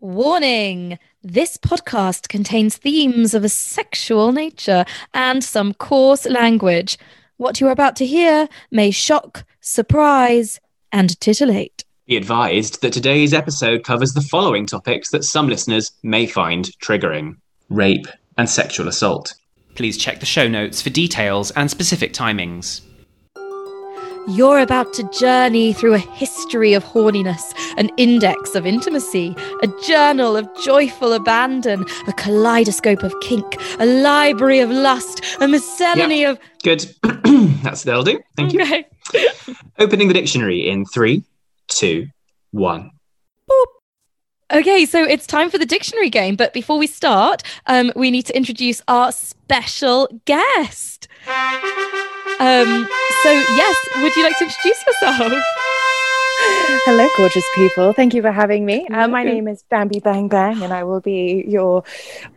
[0.00, 0.98] Warning!
[1.22, 4.84] This podcast contains themes of a sexual nature
[5.14, 6.98] and some coarse language.
[7.36, 10.58] What you are about to hear may shock, surprise,
[10.90, 11.84] and titillate.
[12.06, 17.36] Be advised that today's episode covers the following topics that some listeners may find triggering
[17.68, 18.06] rape
[18.36, 19.34] and sexual assault.
[19.76, 22.80] Please check the show notes for details and specific timings.
[24.32, 30.36] You're about to journey through a history of horniness, an index of intimacy, a journal
[30.36, 36.30] of joyful abandon, a kaleidoscope of kink, a library of lust, a miscellany Yep.
[36.30, 36.62] of.
[36.62, 36.94] Good.
[37.62, 38.20] That's that'll do.
[38.36, 38.62] Thank you.
[38.62, 38.84] Okay.
[39.78, 41.24] Opening the dictionary in three,
[41.68, 42.06] two,
[42.52, 42.92] one.
[44.52, 46.36] Okay, so it's time for the dictionary game.
[46.36, 51.08] But before we start, um, we need to introduce our special guest.
[52.40, 52.88] Um,
[53.22, 55.32] so, yes, would you like to introduce yourself?
[56.86, 57.92] Hello, gorgeous people.
[57.92, 58.88] Thank you for having me.
[58.88, 61.84] Uh, my name is Bambi Bang Bang, and I will be your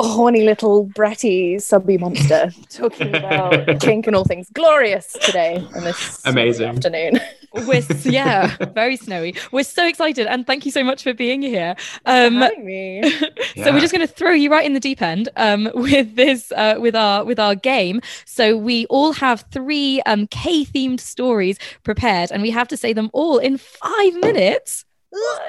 [0.02, 6.22] horny little bratty subby monster talking about kink and all things glorious today on this
[6.26, 6.67] Amazing.
[6.67, 7.20] afternoon.
[7.54, 9.36] We're yeah, very snowy.
[9.52, 11.76] We're so excited, and thank you so much for being here.
[11.78, 13.04] for Um, having me.
[13.20, 13.70] so Yeah.
[13.72, 16.76] we're just going to throw you right in the deep end um, with this uh,
[16.80, 18.02] with our with our game.
[18.26, 22.94] So we all have three um, K themed stories prepared, and we have to say
[22.94, 24.86] them all in five minutes.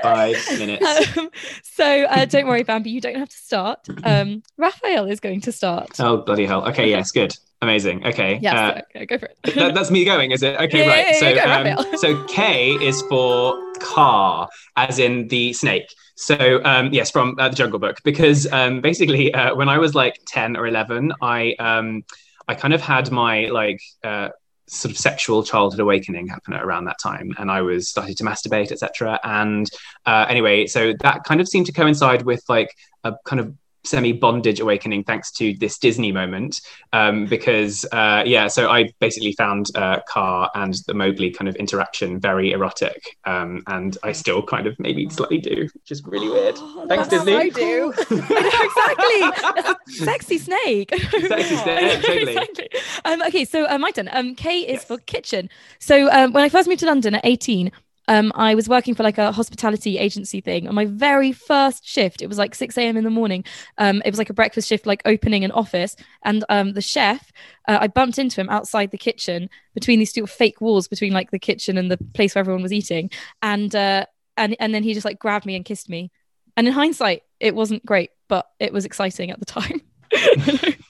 [0.02, 1.16] Five minutes.
[1.16, 1.30] Um,
[1.62, 3.80] so uh, don't worry, Bambi, you don't have to start.
[4.04, 5.98] Um, Raphael is going to start.
[5.98, 6.68] Oh bloody hell.
[6.68, 7.34] Okay, yes, good.
[7.62, 8.06] Amazing.
[8.06, 8.38] Okay.
[8.42, 9.54] Yes, uh, go for it.
[9.54, 10.60] that, that's me going, is it?
[10.60, 11.06] Okay, Yeah, right.
[11.12, 15.86] yeah, so, yeah, go, um, so K is for Kaa, as in the snake.
[16.16, 19.94] So, um, yes, from uh, the Jungle Book, because um, basically, uh, when I was
[19.94, 22.04] like ten or eleven, I um,
[22.46, 24.28] I kind of had my like uh,
[24.66, 28.72] sort of sexual childhood awakening happen around that time, and I was starting to masturbate,
[28.72, 29.20] etc.
[29.22, 29.68] And
[30.06, 33.54] uh, anyway, so that kind of seemed to coincide with like a kind of
[33.84, 36.60] semi bondage awakening thanks to this Disney moment
[36.92, 41.56] um, because uh, yeah, so I basically found uh, Kaa and the Mowgli kind of
[41.56, 46.28] interaction very erotic, um, and I still kind of maybe slightly do, which is really
[46.28, 46.54] weird.
[46.58, 47.50] Oh, Thanks, that's Disney.
[47.50, 47.94] so cool.
[48.10, 49.74] I know, exactly.
[50.04, 50.90] Sexy snake.
[50.94, 52.32] Sexy snake, totally.
[52.36, 52.68] exactly.
[53.04, 54.08] Um, okay, so uh, my turn.
[54.12, 54.84] Um, K is Yes.
[54.84, 55.48] for kitchen.
[55.78, 57.70] So um, when I first moved to London at 18,
[58.08, 60.68] um, I was working for like a hospitality agency thing.
[60.68, 62.96] On my very first shift, it was like 6 a.m.
[62.96, 63.44] in the morning.
[63.78, 65.96] Um, it was like a breakfast shift, like opening an office.
[66.22, 67.32] And um, the chef,
[67.68, 71.30] uh, I bumped into him outside the kitchen between these two fake walls between like
[71.30, 73.10] the kitchen and the place where everyone was eating.
[73.42, 76.10] And uh, and and then he just like grabbed me and kissed me.
[76.56, 79.80] And in hindsight, it wasn't great, but it was exciting at the time.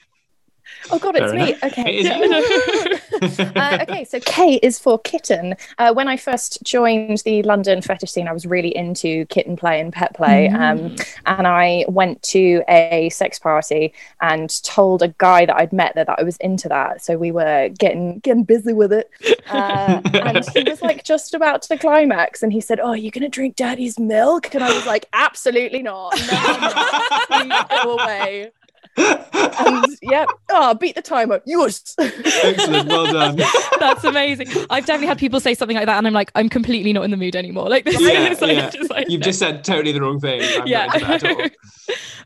[0.91, 1.55] Oh God, it's me.
[1.63, 1.99] Okay.
[1.99, 3.61] It is Yeah, I know.
[3.61, 5.55] uh, okay, so K is for kitten.
[5.77, 9.79] Uh, when I first joined the London fetish scene, I was really into kitten play
[9.79, 10.47] and pet play.
[10.47, 10.95] Um,
[11.25, 16.07] and I went to a sex party and told a guy that I'd met that,
[16.07, 17.03] that I was into that.
[17.03, 19.09] So we were getting getting busy with it.
[19.49, 22.97] Uh, and he was like just about to the climax, and he said, "Oh, are
[22.97, 26.15] you're gonna drink daddy's milk?" And I was like, "Absolutely not.
[26.17, 27.67] No, I'm not.
[27.69, 28.51] Please go away."
[28.97, 31.41] And yeah, oh, beat the timer.
[31.45, 31.95] Yours.
[31.99, 33.35] Excellent, well done.
[33.79, 34.47] That's amazing.
[34.69, 37.11] I've definitely had people say something like that, and I'm like, I'm completely not in
[37.11, 37.69] the mood anymore.
[37.69, 38.69] Like this Yeah, is like, yeah.
[38.69, 39.25] just like, You've no.
[39.25, 40.41] just said totally the wrong thing.
[40.59, 40.85] I'm Yeah.
[40.87, 41.49] not into that at all.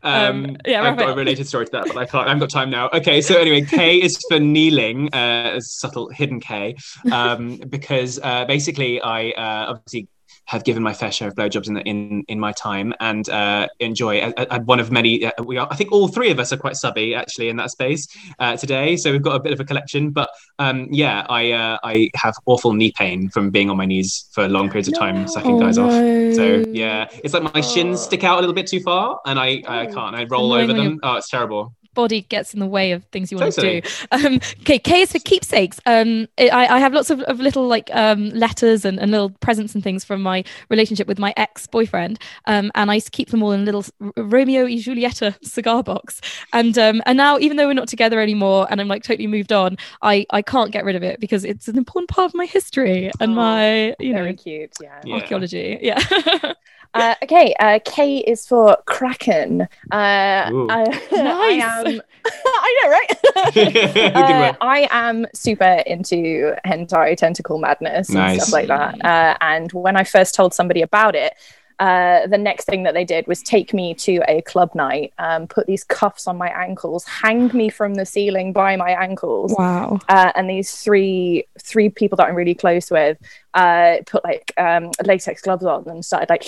[0.02, 2.24] Um, Um, yeah, I've got a related story to that, but I can't.
[2.26, 2.88] I haven't got time now.
[2.94, 6.74] Okay, so anyway, K is for kneeling, uh, a subtle hidden K,
[7.12, 10.08] um, because uh, basically I uh, obviously
[10.46, 13.68] have given my fair share of blowjobs in the, in in my time and uh,
[13.78, 14.20] enjoy.
[14.20, 15.24] I, I, one of many.
[15.24, 15.68] Uh, we are.
[15.70, 18.08] I think all three of us are quite subby actually in that space
[18.38, 18.96] uh, today.
[18.96, 20.10] So we've got a bit of a collection.
[20.10, 24.28] But um, yeah, I uh, I have awful knee pain from being on my knees
[24.32, 25.92] for long periods of time, sucking Oh, guys off.
[26.34, 29.62] So yeah, it's like my shins stick out a little bit too far, and I
[29.68, 29.92] I Oh.
[29.92, 30.16] can't.
[30.16, 31.00] I roll annoying over them.
[31.02, 31.74] Oh, it's terrible.
[31.94, 33.80] Body gets in the way of things you want Totally.
[33.82, 34.26] to do.
[34.26, 35.80] Um, okay, K is for keepsakes.
[35.86, 39.74] Um, I, I have lots of, of little like um, letters and, and little presents
[39.74, 43.30] and things from my relationship with my ex boyfriend, um, and I used to keep
[43.30, 43.84] them all in a little
[44.16, 46.20] Romeo and Julieta cigar box.
[46.52, 49.52] And um, and now even though we're not together anymore, and I'm like totally moved
[49.52, 52.46] on, I I can't get rid of it because it's an important part of my
[52.46, 54.72] history and Oh, my you know cute.
[54.80, 55.00] Yeah.
[55.04, 55.14] Yeah.
[55.14, 55.78] archaeology.
[55.80, 56.00] Yeah.
[56.94, 57.54] Uh, okay.
[57.60, 59.62] Uh, K is for Kraken.
[59.90, 60.68] Uh, Ooh.
[60.68, 60.82] I,
[61.12, 61.62] I Nice.
[61.62, 62.02] am.
[62.46, 63.16] I know, right?
[64.14, 64.52] Uh.
[64.60, 68.42] I am super into hentai tentacle madness and Nice.
[68.42, 69.02] stuff like that.
[69.04, 71.34] Uh, and when I first told somebody about it,
[71.78, 75.46] uh, the next thing that they did was take me to a club night, um,
[75.46, 79.98] put these cuffs on my ankles, hang me from the ceiling by my ankles, wow.
[80.10, 83.16] uh, and these three three people that I'm really close with
[83.54, 86.42] uh, put like um, latex gloves on and started like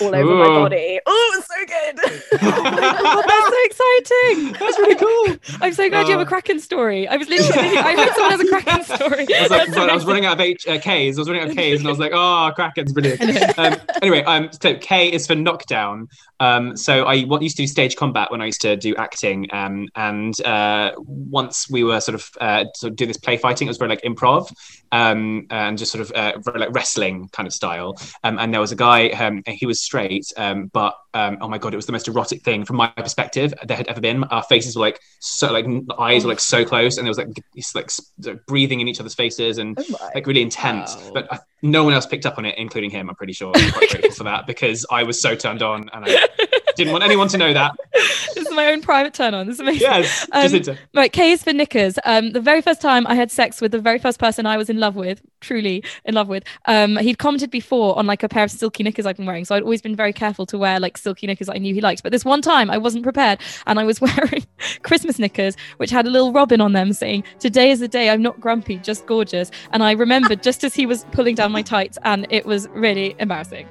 [0.00, 1.00] all over my body.
[1.06, 2.00] Oh, it's so good.
[2.42, 4.52] Oh, that's so exciting.
[4.58, 5.58] That's really cool.
[5.60, 6.26] I'm so glad you have a Oh.
[6.26, 7.06] Kraken story.
[7.06, 9.26] I was literally I hope someone has a Kraken story.
[9.36, 11.18] I was, like, That's I was running out of H, uh, K's.
[11.18, 14.22] I was running out of K's, and I was like, "Oh, Kraken's brilliant." Um, anyway,
[14.24, 16.08] um, so K is for knockdown.
[16.40, 19.46] Um, so I what used to do stage combat when I used to do acting,
[19.52, 23.68] um, and uh, once we were sort of uh, sort of do this play fighting,
[23.68, 24.52] it was very like improv,
[24.92, 27.96] um, and just sort of uh, very like wrestling kind of style.
[28.24, 31.58] Um, and there was a guy, um, he was straight, um, but um, oh my
[31.58, 34.24] god, it was the most erotic thing from my perspective there had ever been.
[34.24, 37.18] Our faces were like so like the eyes were like so close, and there was
[37.18, 37.28] like
[37.74, 40.96] like breathing in each other's faces and Oh like really intense.
[40.96, 41.10] Wow.
[41.14, 43.08] But I, no one else picked up on it, including him.
[43.08, 43.52] I'm pretty sure.
[43.54, 46.28] I'm quite grateful for that because I was so turned on and I
[46.76, 47.72] didn't want anyone to know that.
[48.34, 49.46] This is my own private turn on.
[49.46, 49.80] This is amazing.
[49.82, 51.98] Yes, Um, Right, K is for knickers.
[52.04, 54.68] Um, the very first time I had sex with the very first person I was
[54.68, 58.42] in love with, truly in love with, um, he'd commented before on like a pair
[58.42, 59.44] of silky knickers I've been wearing.
[59.44, 62.02] So I'd always been very careful to wear like silky knickers I knew he liked.
[62.02, 63.38] But this one time I wasn't prepared
[63.68, 64.44] and I was wearing
[64.82, 68.22] Christmas knickers, which had a little robin on them saying, Today is the day I'm
[68.22, 69.50] not grumpy, just gorgeous.
[69.70, 73.14] And I remembered just as he was pulling down my tights and it was really
[73.20, 73.68] embarrassing.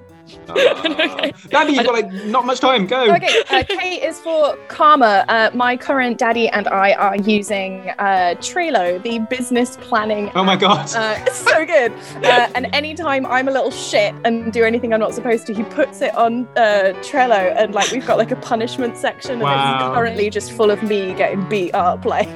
[0.47, 0.53] Uh,
[1.49, 2.85] Daddy, you've got like not much time.
[2.87, 3.13] Go.
[3.13, 5.25] Okay, uh, K is for karma.
[5.27, 10.31] Uh, my current daddy and I are using uh, Trello, the business planning.
[10.35, 10.93] Oh my god.
[10.95, 11.91] Uh, it's so good.
[12.23, 15.63] Uh, and anytime I'm a little shit and do anything I'm not supposed to, he
[15.63, 19.95] puts it on uh, Trello, and like we've got like a punishment section, and it's
[19.95, 22.05] currently just full of me getting beat up.
[22.05, 22.27] Like,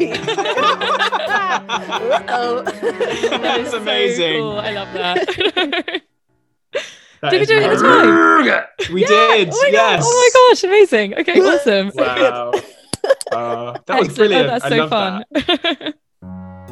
[1.60, 2.64] Uh-oh.
[3.48, 4.42] That is That's so amazing.
[4.42, 4.60] cool.
[4.60, 6.02] I love that.
[7.22, 8.64] That Did we do it at the time?
[8.94, 9.50] We did.
[9.52, 10.02] Oh my yes.
[10.04, 10.04] god!
[10.04, 10.64] Oh my gosh!
[10.64, 11.16] Amazing.
[11.16, 11.92] Okay, awesome.
[11.96, 12.52] Wow.
[13.32, 14.48] Uh, that was brilliant.
[14.48, 15.24] Oh, that's I so love fun.
[15.32, 15.94] that.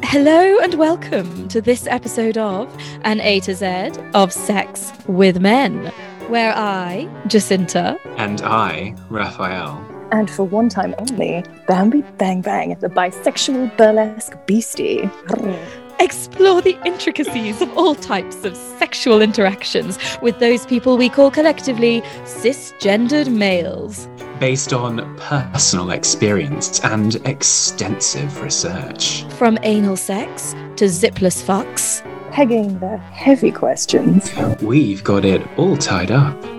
[0.04, 2.70] Hello and welcome to this episode of
[3.04, 5.86] An A to Z of Sex with Men,
[6.28, 9.82] where I, Jacinta, And I, Raphael.
[10.12, 15.08] and for one time only, Bambi Bang Bang, the bisexual burlesque beastie.
[16.00, 22.02] Explore the intricacies of all types of sexual interactions with those people we call collectively
[22.24, 24.08] cisgendered males.
[24.38, 29.24] Based on personal experience and extensive research.
[29.34, 32.02] From anal sex to zipless fucks.
[32.32, 34.30] Pegging the heavy questions.
[34.60, 36.55] We've got it all tied up.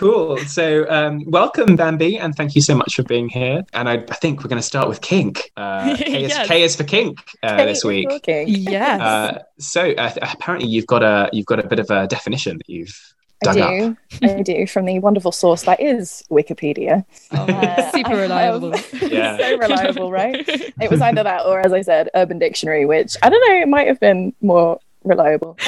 [0.00, 0.38] Cool.
[0.38, 3.64] So, um, welcome, Bambi, and thank you so much for being here.
[3.74, 5.52] And I, I think we're going to start with kink.
[5.58, 6.48] Uh, K, is, Yes.
[6.48, 8.08] K is for kink uh, K this week.
[8.08, 8.48] talking.
[8.48, 8.98] Yes.
[8.98, 12.66] Uh, so, uh, apparently, you've got a you've got a bit of a definition that
[12.70, 12.98] you've
[13.46, 13.70] I dug up.
[13.70, 13.96] do.
[14.26, 17.04] I do from the wonderful source that is Wikipedia.
[17.32, 18.74] Oh, Uh, super I have- reliable.
[19.06, 19.36] Yeah.
[19.36, 20.44] so reliable, right?
[20.80, 23.68] It was either that or, as I said, Urban Dictionary, which I don't know, it
[23.68, 25.56] might have been more reliable.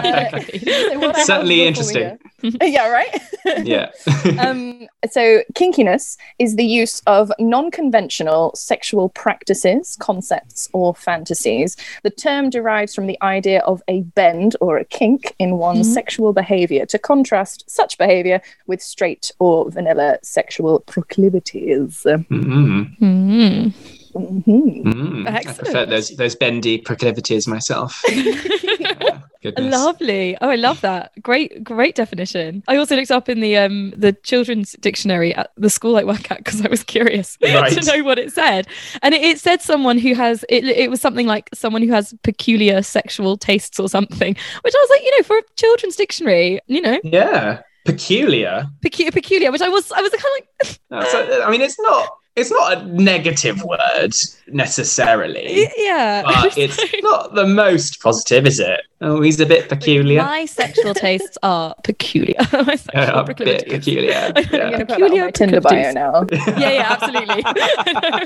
[0.00, 0.30] Anyway.
[0.32, 0.40] Uh,
[0.90, 2.18] so what I have Certainly interesting.
[2.62, 3.22] yeah, right?
[3.64, 3.90] Yeah.
[4.38, 11.76] um, so, kinkiness is the use of non conventional sexual practices, concepts, or fantasies.
[12.02, 15.94] The term derives from the idea of a bend or a kink in one's Mhm.
[15.94, 22.02] sexual behavior to contrast such behavior with straight or vanilla sexual proclivities.
[22.06, 22.96] Mhm.
[22.98, 23.68] Hmm.
[24.14, 24.84] Mhm.
[24.84, 25.28] Mm.
[25.28, 28.02] I prefer those those bendy proclivities myself.
[28.08, 29.72] Yeah, Goodness.
[29.72, 30.36] Lovely.
[30.42, 31.12] Oh, I love that.
[31.22, 32.62] Great, great definition.
[32.68, 36.30] I also looked up in the um the children's dictionary at the school I work
[36.30, 37.72] at because I was curious Right.
[37.72, 38.66] to know what it said,
[39.02, 40.64] and it, it said someone who has it.
[40.64, 44.90] It was something like someone who has peculiar sexual tastes or something, which I was
[44.90, 47.60] like, you know, for a children's dictionary, you know, Yeah.
[47.86, 48.66] Peculiar.
[48.82, 49.50] pecu- peculiar.
[49.50, 52.08] Which I was, I was kind of like, That's a- I mean, it's not
[52.40, 54.12] it's not a negative word
[54.48, 56.22] necessarily, yeah.
[56.24, 58.80] but it's not the most positive, is it?
[59.02, 60.22] Oh, he's a bit peculiar.
[60.22, 62.36] My sexual tastes are peculiar.
[62.52, 63.72] My sexual Uh, a bit proclivities.
[63.72, 64.32] peculiar.
[64.36, 64.70] I'm Yeah.
[64.70, 66.46] going to put that on Peculiar my Tinder bio proclivities.
[66.46, 66.58] now.
[66.60, 67.42] Yeah, yeah, absolutely.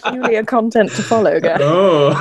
[0.00, 1.59] Peculiar content to follow, guys.
[1.61, 2.21] Oh,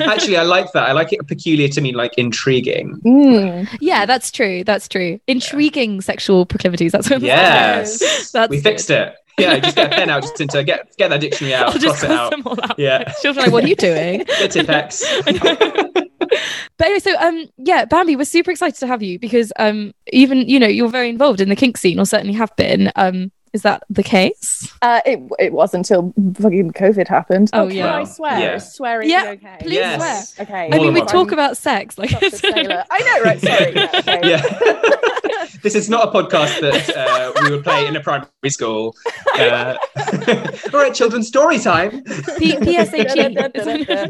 [0.00, 0.88] actually, I like that.
[0.88, 3.00] I like it peculiar to mean like intriguing.
[3.04, 3.68] Mm.
[3.80, 4.64] Yeah, that's true.
[4.64, 5.18] That's true.
[5.26, 6.92] Intriguing sexual proclivities.
[6.92, 9.14] That's what I'm Yes, That's we fixed it.
[9.38, 12.00] Yeah, just get a pen out, just into get get that dictionary out, I'll just
[12.00, 12.30] cross it out.
[12.30, 12.78] them all out.
[12.78, 14.18] Yeah, Children are like, what are you doing?
[14.26, 15.04] get Tipp-Ex.
[15.24, 20.48] but anyway, so um, yeah, Bambi, we're super excited to have you because um, even
[20.48, 22.92] you know you're very involved in the kink scene, or certainly have been.
[22.96, 24.72] Um, is that the case?
[24.82, 27.50] Uh, it, it was until fucking COVID happened.
[27.52, 27.96] Oh, can yeah.
[27.98, 28.40] I swear?
[28.40, 28.54] Yeah.
[28.56, 29.56] Is swearing Yeah, okay?
[29.60, 30.32] please Yes.
[30.34, 30.44] swear.
[30.44, 30.70] Okay.
[30.72, 32.84] I mean, we talk about sex, like Such a sailor.
[32.90, 33.40] I know, right?
[33.40, 33.74] Sorry.
[33.76, 34.20] Yeah, okay.
[34.28, 35.18] Yeah.
[35.62, 38.94] This is not a podcast that uh, we would play in a primary school.
[39.38, 39.76] Uh,
[40.72, 42.02] all right, children's story time.
[42.38, 43.14] P- PSHE.
[43.14, 44.08] Da-da-da-da-da.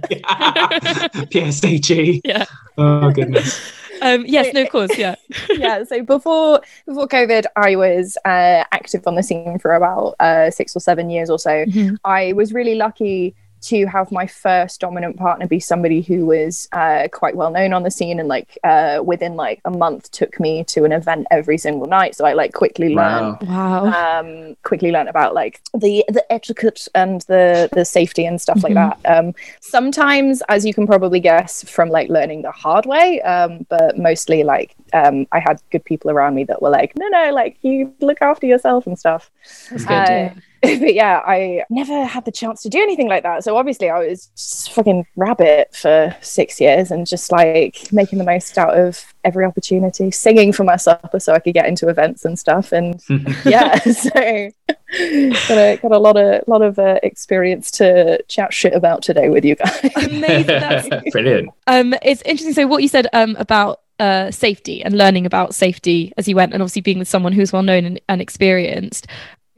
[2.24, 2.44] Yeah.
[2.78, 3.72] Oh goodness.
[4.02, 5.14] Um, yes, no, of course, yeah.
[5.50, 5.84] yeah.
[5.84, 10.76] So before before COVID, I was uh, active on the scene for about uh, six
[10.76, 11.64] or seven years or so.
[11.64, 11.96] Mhm.
[12.04, 17.08] I was really lucky to have my first dominant partner be somebody who was uh,
[17.12, 20.64] quite well known on the scene and like uh, within like a month took me
[20.64, 23.84] to an event every single night so i like quickly learned Wow.
[23.84, 24.20] Wow.
[24.20, 28.72] um, quickly learn about like the the etiquette and the the safety and stuff like
[28.74, 28.96] Mhm.
[29.02, 29.18] that.
[29.18, 33.98] Um, sometimes, as you can probably guess from like learning the hard way, um, but
[33.98, 37.56] mostly like um, I had good people around me that were like, no, no, like
[37.62, 39.30] you look after yourself and stuff.
[39.70, 40.32] That's uh, yeah.
[40.80, 43.44] but yeah, I never had the chance to do anything like that.
[43.44, 48.24] So obviously, I was just fucking rabbit for six years and just like making the
[48.24, 52.24] most out of every opportunity, singing for my supper so I could get into events
[52.24, 52.72] and stuff.
[52.72, 53.00] And
[53.44, 58.74] yeah, so got a got a lot of lot of uh, experience to chat shit
[58.74, 59.90] about today with you guys.
[59.96, 60.46] Amazing.
[60.46, 61.50] That's Brilliant.
[61.66, 66.12] um it's interesting so what you said um about uh safety and learning about safety
[66.16, 69.06] as you went and obviously being with someone who's well known and, and experienced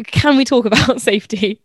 [0.04, 1.60] can we talk about safety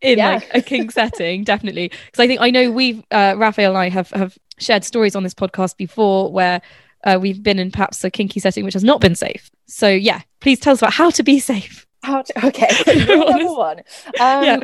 [0.00, 0.34] in Yeah.
[0.34, 1.44] like a kink setting?
[1.52, 1.88] Definitely.
[1.88, 5.22] Because i think i know we've uh raphael and i have have shared stories on
[5.22, 6.60] this podcast before where
[7.04, 9.50] uh, we've been in perhaps a kinky setting which has not been safe.
[9.66, 11.86] So yeah please tell us about how to be safe.
[12.02, 12.68] How to, okay,
[13.06, 13.78] number one.
[14.20, 14.58] Um, Yeah.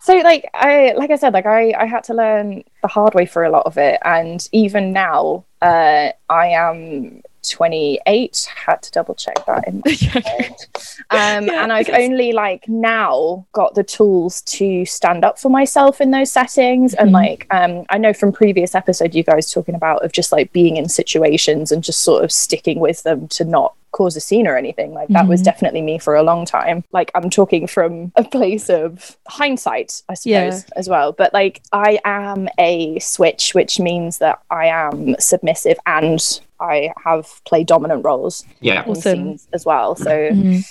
[0.00, 3.24] So like I like I said, like I I had to learn the hard way
[3.26, 8.48] for a lot of it, and even now, uh, I am 28.
[8.66, 10.54] Had to double check that in my head.
[11.10, 16.00] Um, Yeah, and I've only like now got the tools to stand up for myself
[16.00, 16.94] in those settings.
[16.94, 17.12] And Mhm.
[17.12, 20.76] like, um, I know from previous episode you guys talking about of just like being
[20.76, 24.56] in situations and just sort of sticking with them to not cause a scene or
[24.56, 24.92] anything.
[24.92, 25.44] Like that was Mhm.
[25.44, 26.82] definitely me for a long time.
[26.92, 30.50] Like I'm talking from a place of hindsight, I Yeah.
[30.50, 31.12] suppose, as well.
[31.12, 36.20] But like I am a switch, which means that I am submissive and
[36.60, 38.82] I have played dominant roles Yeah.
[38.84, 39.02] in Awesome.
[39.02, 39.94] scenes as well.
[39.96, 40.64] So Mhm.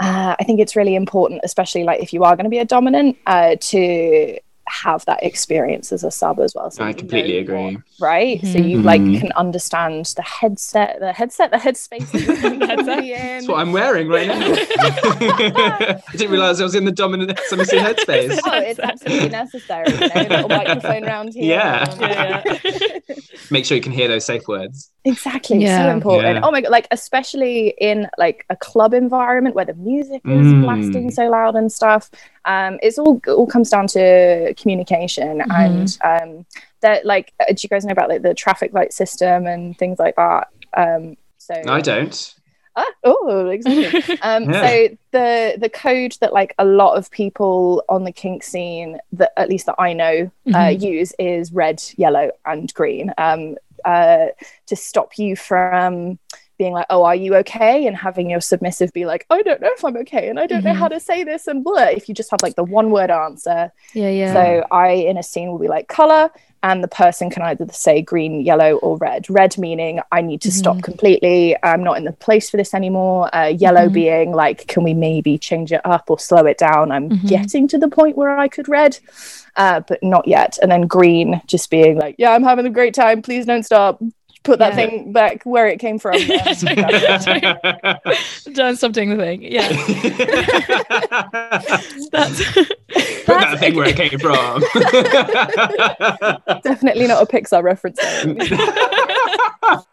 [0.00, 2.64] uh, I think it's really important, especially like if you are going to be a
[2.64, 4.38] dominant, uh, to
[4.70, 6.70] have that experience as a sub as well.
[6.70, 7.74] So I completely know agree.
[7.76, 8.40] what- right?
[8.42, 8.68] So Mhm.
[8.68, 9.20] you like Mhm.
[9.20, 12.20] can understand the headset, the headset, the headspace that
[12.70, 13.04] Headset.
[13.04, 14.40] That's what I'm wearing right now.
[15.24, 18.38] I didn't realize I was in the dominant submissive headspace.
[18.46, 19.92] Oh, it's absolutely necessary.
[19.92, 21.44] You know, little microphone round here.
[21.44, 21.94] Yeah.
[22.00, 22.42] Yeah,
[23.50, 24.90] Make sure you can hear those safe words.
[25.04, 26.36] Exactly, so important.
[26.36, 26.40] Yeah.
[26.44, 30.62] Oh my god, like especially in like a club environment where the music is Mm.
[30.62, 32.10] blasting so loud and stuff.
[32.44, 35.98] Um, it's all all comes down to communication Mhm.
[36.02, 36.46] and um,
[36.80, 39.98] that like uh, do you guys know about like the traffic light system and things
[39.98, 40.48] like that?
[40.76, 42.34] Um, so I don't.
[42.76, 44.00] Ah, oh, exactly.
[44.22, 44.60] Um, Yeah.
[44.62, 49.32] So the the code that like a lot of people on the kink scene that
[49.36, 50.80] at least that I know uh, Mhm.
[50.80, 54.26] use is red, yellow, and green um, uh,
[54.66, 56.18] to stop you from
[56.60, 57.86] being like, oh, are you okay?
[57.86, 60.62] And having your submissive be like, I don't know if I'm okay, and I don't
[60.62, 60.82] know Mhm.
[60.82, 61.84] how to say this, and blah.
[61.84, 65.22] If you just have like the one word answer, yeah yeah so I in a
[65.22, 66.30] scene will be like color,
[66.62, 69.24] and the person can either say green, yellow, or red.
[69.30, 70.82] Red meaning I need to stop Mhm.
[70.82, 71.56] completely.
[71.62, 73.34] I'm not in the place for this anymore.
[73.34, 73.92] Uh, yellow Mhm.
[73.94, 76.92] being like, can we maybe change it up or slow it down?
[76.92, 77.26] I'm Mhm.
[77.26, 78.98] getting to the point where I could red,
[79.56, 80.58] uh, but not yet.
[80.60, 83.22] And then green just being like, yeah, I'm having a great time.
[83.22, 83.98] Please don't stop.
[84.42, 84.76] Put that Yeah.
[84.76, 86.14] thing back where it came from.
[86.14, 86.26] Um,
[88.54, 89.42] Don't stop doing the thing.
[89.42, 89.68] Yeah.
[92.10, 92.68] That's Put
[93.38, 94.60] that thing where it came from.
[96.62, 97.98] definitely not a Pixar reference.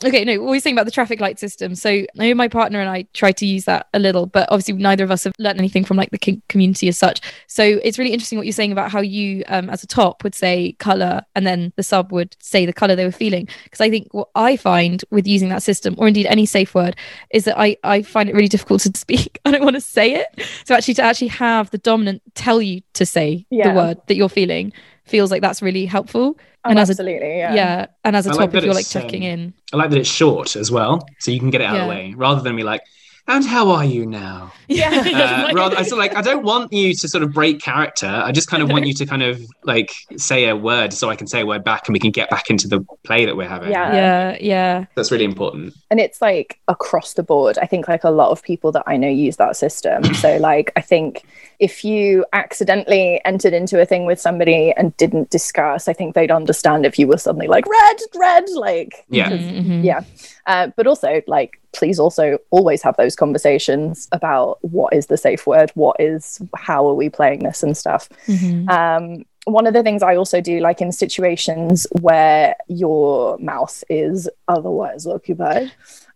[0.03, 0.23] Okay.
[0.23, 1.75] No, what were you saying about the traffic light system?
[1.75, 4.73] So I know my partner and I tried to use that a little, but obviously
[4.75, 7.21] neither of us have learned anything from like the kink community as such.
[7.47, 10.35] So it's really interesting what you're saying about how you, um, as a top, would
[10.35, 13.47] say color, and then the sub would say the color they were feeling.
[13.63, 16.95] Because I think what I find with using that system, or indeed any safe word,
[17.31, 19.39] is that I I find it really difficult to speak.
[19.45, 20.27] I don't want to say it.
[20.65, 23.69] So actually, to actually have the dominant tell you to say Yeah.
[23.69, 24.73] the word that you're feeling
[25.09, 26.37] feels like that's really helpful.
[26.65, 27.53] Oh, And as a- absolutely, yeah.
[27.53, 27.85] Yeah.
[28.03, 29.53] And as a I top, like if you're like checking um, in.
[29.73, 31.87] I like that it's short as well, so you can get it out of the
[31.89, 32.81] way rather than be like,
[33.27, 35.47] "And how are you now?" Yeah.
[35.49, 38.07] Uh, rather, I sort of like I don't want you to sort of break character.
[38.07, 41.15] I just kind of want you to kind of like say a word so I
[41.15, 43.47] can say a word back and we can get back into the play that we're
[43.47, 43.71] having.
[43.71, 43.93] Yeah.
[43.93, 44.37] yeah.
[44.41, 44.85] Yeah.
[44.95, 45.73] that's really important.
[45.89, 48.97] and it's like across the board i think like a lot of people that i
[48.97, 51.23] know use that system so like i think
[51.59, 56.31] if you accidentally entered into a thing with somebody and didn't discuss i think they'd
[56.31, 59.29] understand if you were suddenly like red red like Yeah.
[59.29, 59.83] Mhm, mhm.
[59.83, 60.01] yeah
[60.45, 65.45] uh, but also like please also always have those conversations about what is the safe
[65.47, 68.69] word what is how are we playing this and stuff Mhm.
[68.69, 74.27] um, one of the things I also do, like in situations where your mouth is
[74.49, 75.71] otherwise occupied,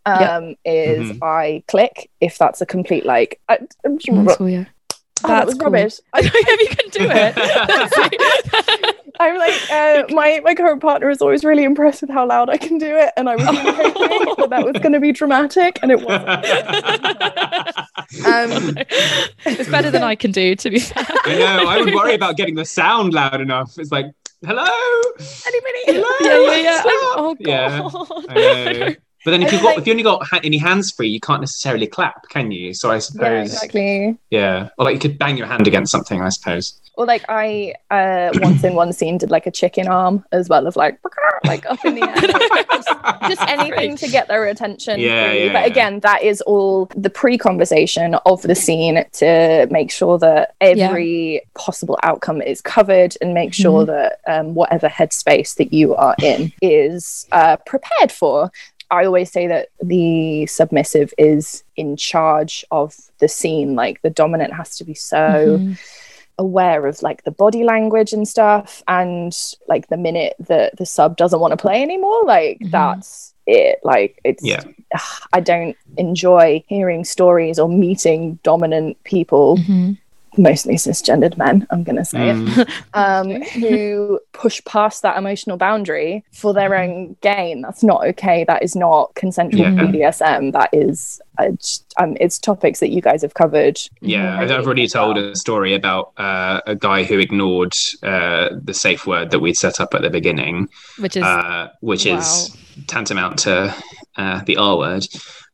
[0.06, 1.20] um, is Mhm.
[1.22, 3.40] I click if that's a complete like.
[3.48, 4.66] I, I'm sure- That's cool, yeah.
[5.24, 5.64] Oh, that That's was cool.
[5.72, 5.94] rubbish.
[6.14, 8.96] I know if you can do it.
[9.22, 12.58] I'm like, uh, my my current partner is always really impressed with how loud I
[12.58, 15.80] can do it, and I was really hoping that that was going to be dramatic,
[15.82, 16.28] and it wasn't.
[18.26, 18.78] Um,
[19.46, 21.06] it's better than I can do, to be fair.
[21.26, 21.66] I know.
[21.70, 23.78] I would worry about getting the sound loud enough.
[23.78, 24.06] It's like,
[24.46, 24.66] hello.
[25.48, 25.80] Anybody?
[25.88, 26.82] Yeah, yeah, yeah.
[26.82, 26.86] Stop.
[26.86, 28.26] I'm- oh Yeah, god.
[28.30, 28.34] I
[28.74, 28.96] know.
[29.24, 31.20] But then if you've like- got if you only got ha- any hands free, you
[31.20, 32.74] can't necessarily clap, can you?
[32.74, 34.18] So I suppose, Yeah, exactly.
[34.32, 34.70] yeah.
[34.78, 36.80] Or like you could bang your hand against something, I suppose.
[36.96, 40.68] Or like I uh, once in one scene did like a chicken arm as well
[40.68, 41.00] of like
[41.46, 43.30] like up in the air.
[43.30, 45.00] just anything to get their attention.
[45.00, 45.66] Yeah, yeah, but yeah.
[45.66, 51.98] again, that is all the pre-conversation of the scene to make sure that every possible
[52.04, 57.28] outcome is covered and make sure that um, whatever headspace that you are in is
[57.32, 58.52] uh, prepared for.
[58.92, 63.74] I always say that the submissive is in charge of the scene.
[63.76, 65.80] Like the dominant has to be so Mhm.
[66.38, 69.36] aware of like the body language and stuff and
[69.68, 72.72] like the minute that the sub doesn't want to play anymore like Mhm.
[72.72, 74.64] that's it like it's Yeah.
[75.34, 79.98] i don't enjoy hearing stories or meeting dominant people Mhm.
[80.38, 86.24] Mostly cisgendered men i'm gonna say it Mm, um, who push past that emotional boundary
[86.32, 87.62] for their own gain.
[87.62, 88.44] That's not okay.
[88.46, 89.70] That is not consensual Yeah.
[89.72, 90.54] BDSM.
[90.54, 93.78] That is, uh, just, um, it's topics that you guys have covered.
[94.02, 98.74] yeah, I've I've already told a story about uh, a guy who ignored uh, the
[98.74, 102.18] safe word that we'd set up at the beginning, Which is uh, which wow.
[102.18, 102.56] is
[102.88, 103.76] tantamount to
[104.18, 105.08] uh, the R word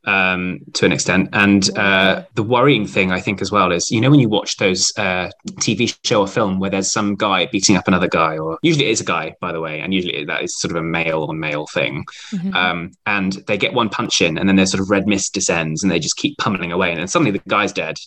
[0.08, 1.30] um, to an extent.
[1.34, 4.58] And uh, the worrying thing, I think, as well, is you know when you watch
[4.58, 8.58] those uh, TV show or film where there's some guy beating up another guy, or
[8.64, 10.84] usually it is a guy, by the way, and usually that is sort of a
[10.84, 12.06] male on male thing.
[12.34, 12.56] Mhm.
[12.56, 15.84] Um, and they get one punch in, and then there's sort of red mist descends,
[15.84, 17.98] and they just keep pummeling away, and then suddenly the guy's dead.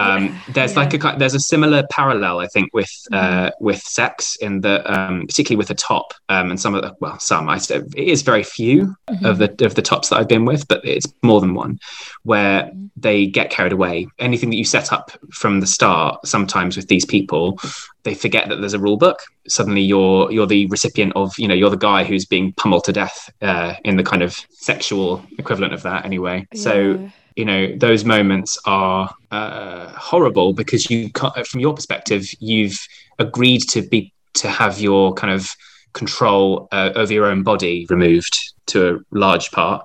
[0.00, 0.78] Um, Yeah, there's yeah.
[0.80, 3.16] like a there's a similar parallel, I think, with uh,
[3.50, 3.64] Mm-hmm.
[3.64, 7.18] with sex in the um, particularly with the top um, and some of the well,
[7.18, 9.24] some I say it is very few Mhm.
[9.28, 11.78] of the of the tops that I've been with, but it's more than one
[12.24, 12.90] where Mhm.
[12.96, 14.06] they get carried away.
[14.18, 17.58] Anything that you set up from the start, sometimes with these people,
[18.04, 19.22] they forget that there's a rule book.
[19.48, 22.92] Suddenly, you're you're the recipient of you know you're the guy who's being pummeled to
[22.92, 26.46] death uh, in the kind of sexual equivalent of that anyway.
[26.54, 27.08] So Yeah.
[27.36, 31.10] You know those moments are uh, horrible because you
[31.46, 32.78] from your perspective you've
[33.18, 35.50] agreed to be to have your kind of
[35.92, 39.84] control uh, over your own body removed to a large part.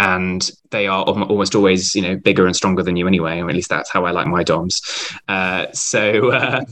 [0.00, 3.54] And they are almost always you know bigger and stronger than you anyway or at
[3.54, 4.82] least that's how i like my doms
[5.28, 6.64] uh, so uh,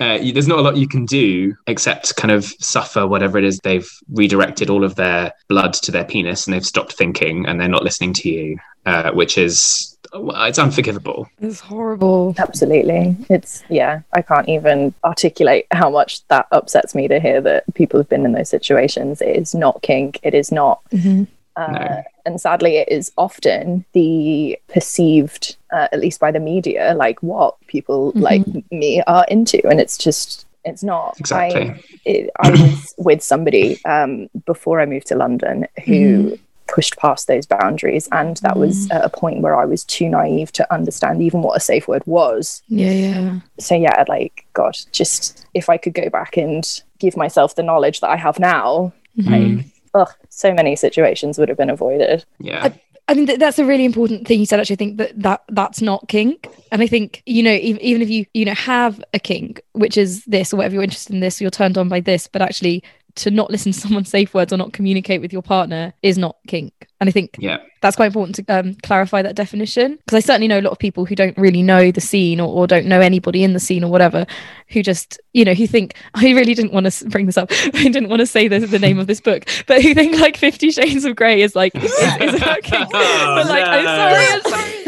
[0.00, 3.44] uh, you, there's not a lot you can do except kind of suffer whatever it
[3.44, 7.60] is they've redirected all of their blood to their penis and they've stopped thinking and
[7.60, 12.34] they're not listening to you uh, which is it's unforgivable It's horrible.
[12.36, 13.16] Absolutely.
[13.30, 17.98] It's, yeah, I can't even articulate how much that upsets me to hear that people
[17.98, 19.22] have been in those situations.
[19.22, 20.18] It is not kink.
[20.22, 21.28] It is not Mhm.
[21.56, 22.02] Uh, No.
[22.24, 27.56] And sadly, it is often the perceived, uh, at least by the media, like what
[27.66, 28.20] people Mhm.
[28.20, 31.18] like me are into, and it's just it's not.
[31.18, 31.70] Exactly.
[31.70, 36.38] I, it, I was with somebody um, before I moved to London who
[36.68, 40.52] pushed past those boundaries, and that was at a point where I was too naive
[40.52, 43.40] to understand even what a safe word was Yeah, yeah.
[43.58, 46.64] so yeah like god just if i could go back and
[46.98, 49.64] give myself the knowledge that i have now Mm.
[49.94, 52.72] Ugh so many situations would have been avoided yeah
[53.08, 54.60] I mean, th- that's a really important thing you said.
[54.60, 58.00] Actually, I think that, that that's not kink, and I think you know, even, even
[58.00, 61.20] if you you know have a kink, which is this or whatever you're interested in
[61.20, 62.82] this, you're turned on by this, but actually
[63.16, 66.36] to not listen to someone's safe words or not communicate with your partner is not
[66.46, 66.72] kink.
[67.00, 67.58] And I think yeah.
[67.80, 70.78] that's quite important to um, clarify that definition because I certainly know a lot of
[70.78, 73.82] people who don't really know the scene or, or don't know anybody in the scene
[73.82, 74.24] or whatever
[74.68, 77.50] who just you know who think I really didn't want to bring this up.
[77.74, 79.48] I didn't want to say the, the name of this book.
[79.66, 83.46] But who think like Fifty Shades of Grey is like is, is about kink but
[83.46, 84.81] like I'm sorry I'm sorry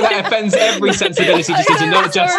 [0.00, 2.38] that offends every sensibility just to not just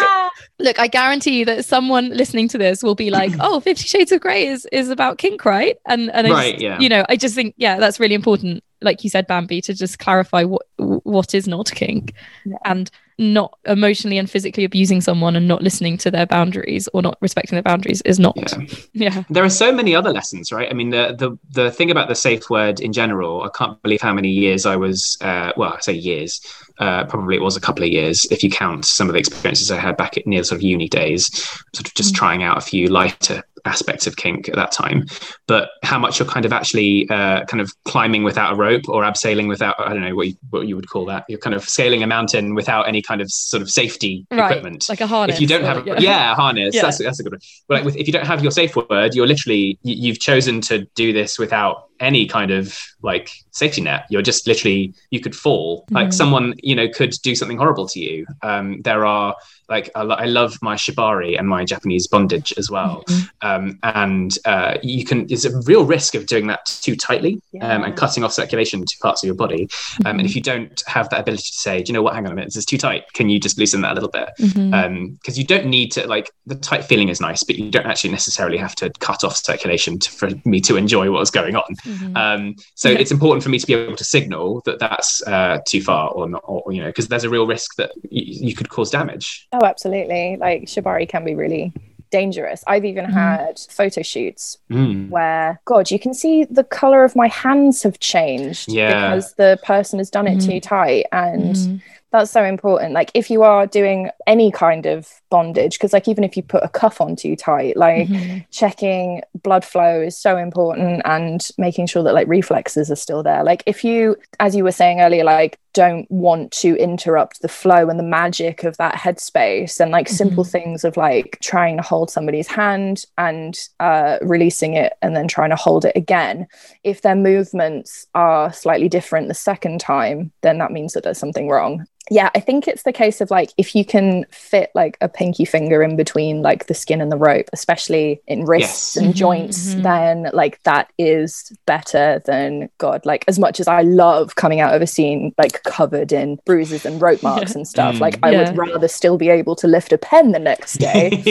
[0.60, 4.12] Look, I guarantee you that someone listening to this will be like, "Oh, Fifty Shades
[4.12, 6.78] of Grey is is about kink, right?" And and I Right, just, yeah.
[6.78, 8.62] you know, I just think, yeah, that's really important.
[8.80, 12.12] Like you said, Bambi, to just clarify what what is not kink,
[12.44, 12.56] Yeah.
[12.64, 17.16] and not emotionally and physically abusing someone and not listening to their boundaries or not
[17.20, 18.36] respecting their boundaries is not.
[18.36, 21.92] yeah Yeah, there are so many other lessons right i mean the the, the thing
[21.92, 25.52] about the safe word in general i can't believe how many years i was uh,
[25.56, 26.40] well i say years
[26.78, 29.70] uh, probably it was a couple of years if you count some of the experiences
[29.70, 31.26] I had back at near sort of uni days,
[31.74, 32.18] sort of just mm.
[32.18, 35.06] trying out a few lighter aspects of kink at that time,
[35.46, 39.02] but how much you're kind of actually uh, kind of climbing without a rope or
[39.02, 41.24] abseiling without I don't know what you, what you would call that.
[41.28, 44.50] You're kind of scaling a mountain without any kind of sort of safety right.
[44.50, 45.36] equipment, like a harness.
[45.36, 45.98] If you don't or, have, a, yeah.
[46.00, 46.74] yeah, a harness.
[46.74, 46.82] Yeah.
[46.82, 47.40] That's that's a good one.
[47.68, 50.60] But like with, if you don't have your safe word, you're literally you, you've chosen
[50.62, 55.34] to do this without any kind of like safety net you're just literally you could
[55.34, 55.96] fall mm-hmm.
[55.96, 59.36] like someone you know could do something horrible to you um, there are
[59.68, 63.46] like I, I, love my shibari and my japanese bondage as well mm-hmm.
[63.46, 67.74] um, and uh, you can there's a real risk of doing that too tightly yeah.
[67.74, 70.06] um, and cutting off circulation to parts of your body mm-hmm.
[70.06, 72.32] and if you don't have that ability to say do you know what hang on
[72.32, 74.40] a minute this is too tight can you just loosen that a little bit Um
[74.40, 74.74] because mm-hmm.
[74.74, 78.10] um, you don't need to like the tight feeling is nice but you don't actually
[78.10, 82.16] necessarily have to cut off circulation to, for me to enjoy what's going on Mm-hmm.
[82.16, 82.98] Um, so yeah.
[82.98, 86.28] it's important for me to be able to signal that that's uh, too far or
[86.28, 89.46] not, or, you know, because there's a real risk that y- you could cause damage.
[89.52, 90.36] Oh, absolutely.
[90.36, 91.72] Like Shibari can be really
[92.10, 92.62] dangerous.
[92.66, 93.12] I've even mm.
[93.12, 95.08] had photo shoots mm.
[95.08, 98.88] where, God, you can see the color of my hands have changed yeah.
[98.88, 100.46] because the person has done it mm.
[100.46, 101.06] too tight.
[101.12, 101.80] And mm
[102.14, 106.22] that's so important like if you are doing any kind of bondage because like even
[106.22, 108.38] if you put a cuff on too tight like mm-hmm.
[108.52, 113.42] checking blood flow is so important and making sure that like reflexes are still there
[113.42, 117.88] like if you as you were saying earlier like don't want to interrupt the flow
[117.88, 120.14] and the magic of that headspace and like mm-hmm.
[120.14, 125.26] simple things of like trying to hold somebody's hand and uh, releasing it and then
[125.26, 126.46] trying to hold it again
[126.84, 131.48] if their movements are slightly different the second time then that means that there's something
[131.48, 135.08] wrong yeah, I think it's the case of like if you can fit like a
[135.24, 139.02] pinky finger in between like the skin and the rope, especially in wrists yes.
[139.02, 139.80] and joints, mm-hmm.
[139.80, 143.06] then like that is better than God.
[143.06, 146.84] Like as much as I love coming out of a scene like covered in bruises
[146.84, 147.56] and rope marks yeah.
[147.56, 148.00] and stuff, mm.
[148.00, 148.50] like I yeah.
[148.50, 151.22] would rather still be able to lift a pen the next day.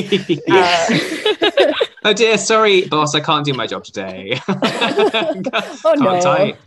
[0.49, 4.41] uh, oh dear, sorry, boss, I can't do my job today.
[4.47, 6.19] oh no.
[6.19, 6.57] Tight.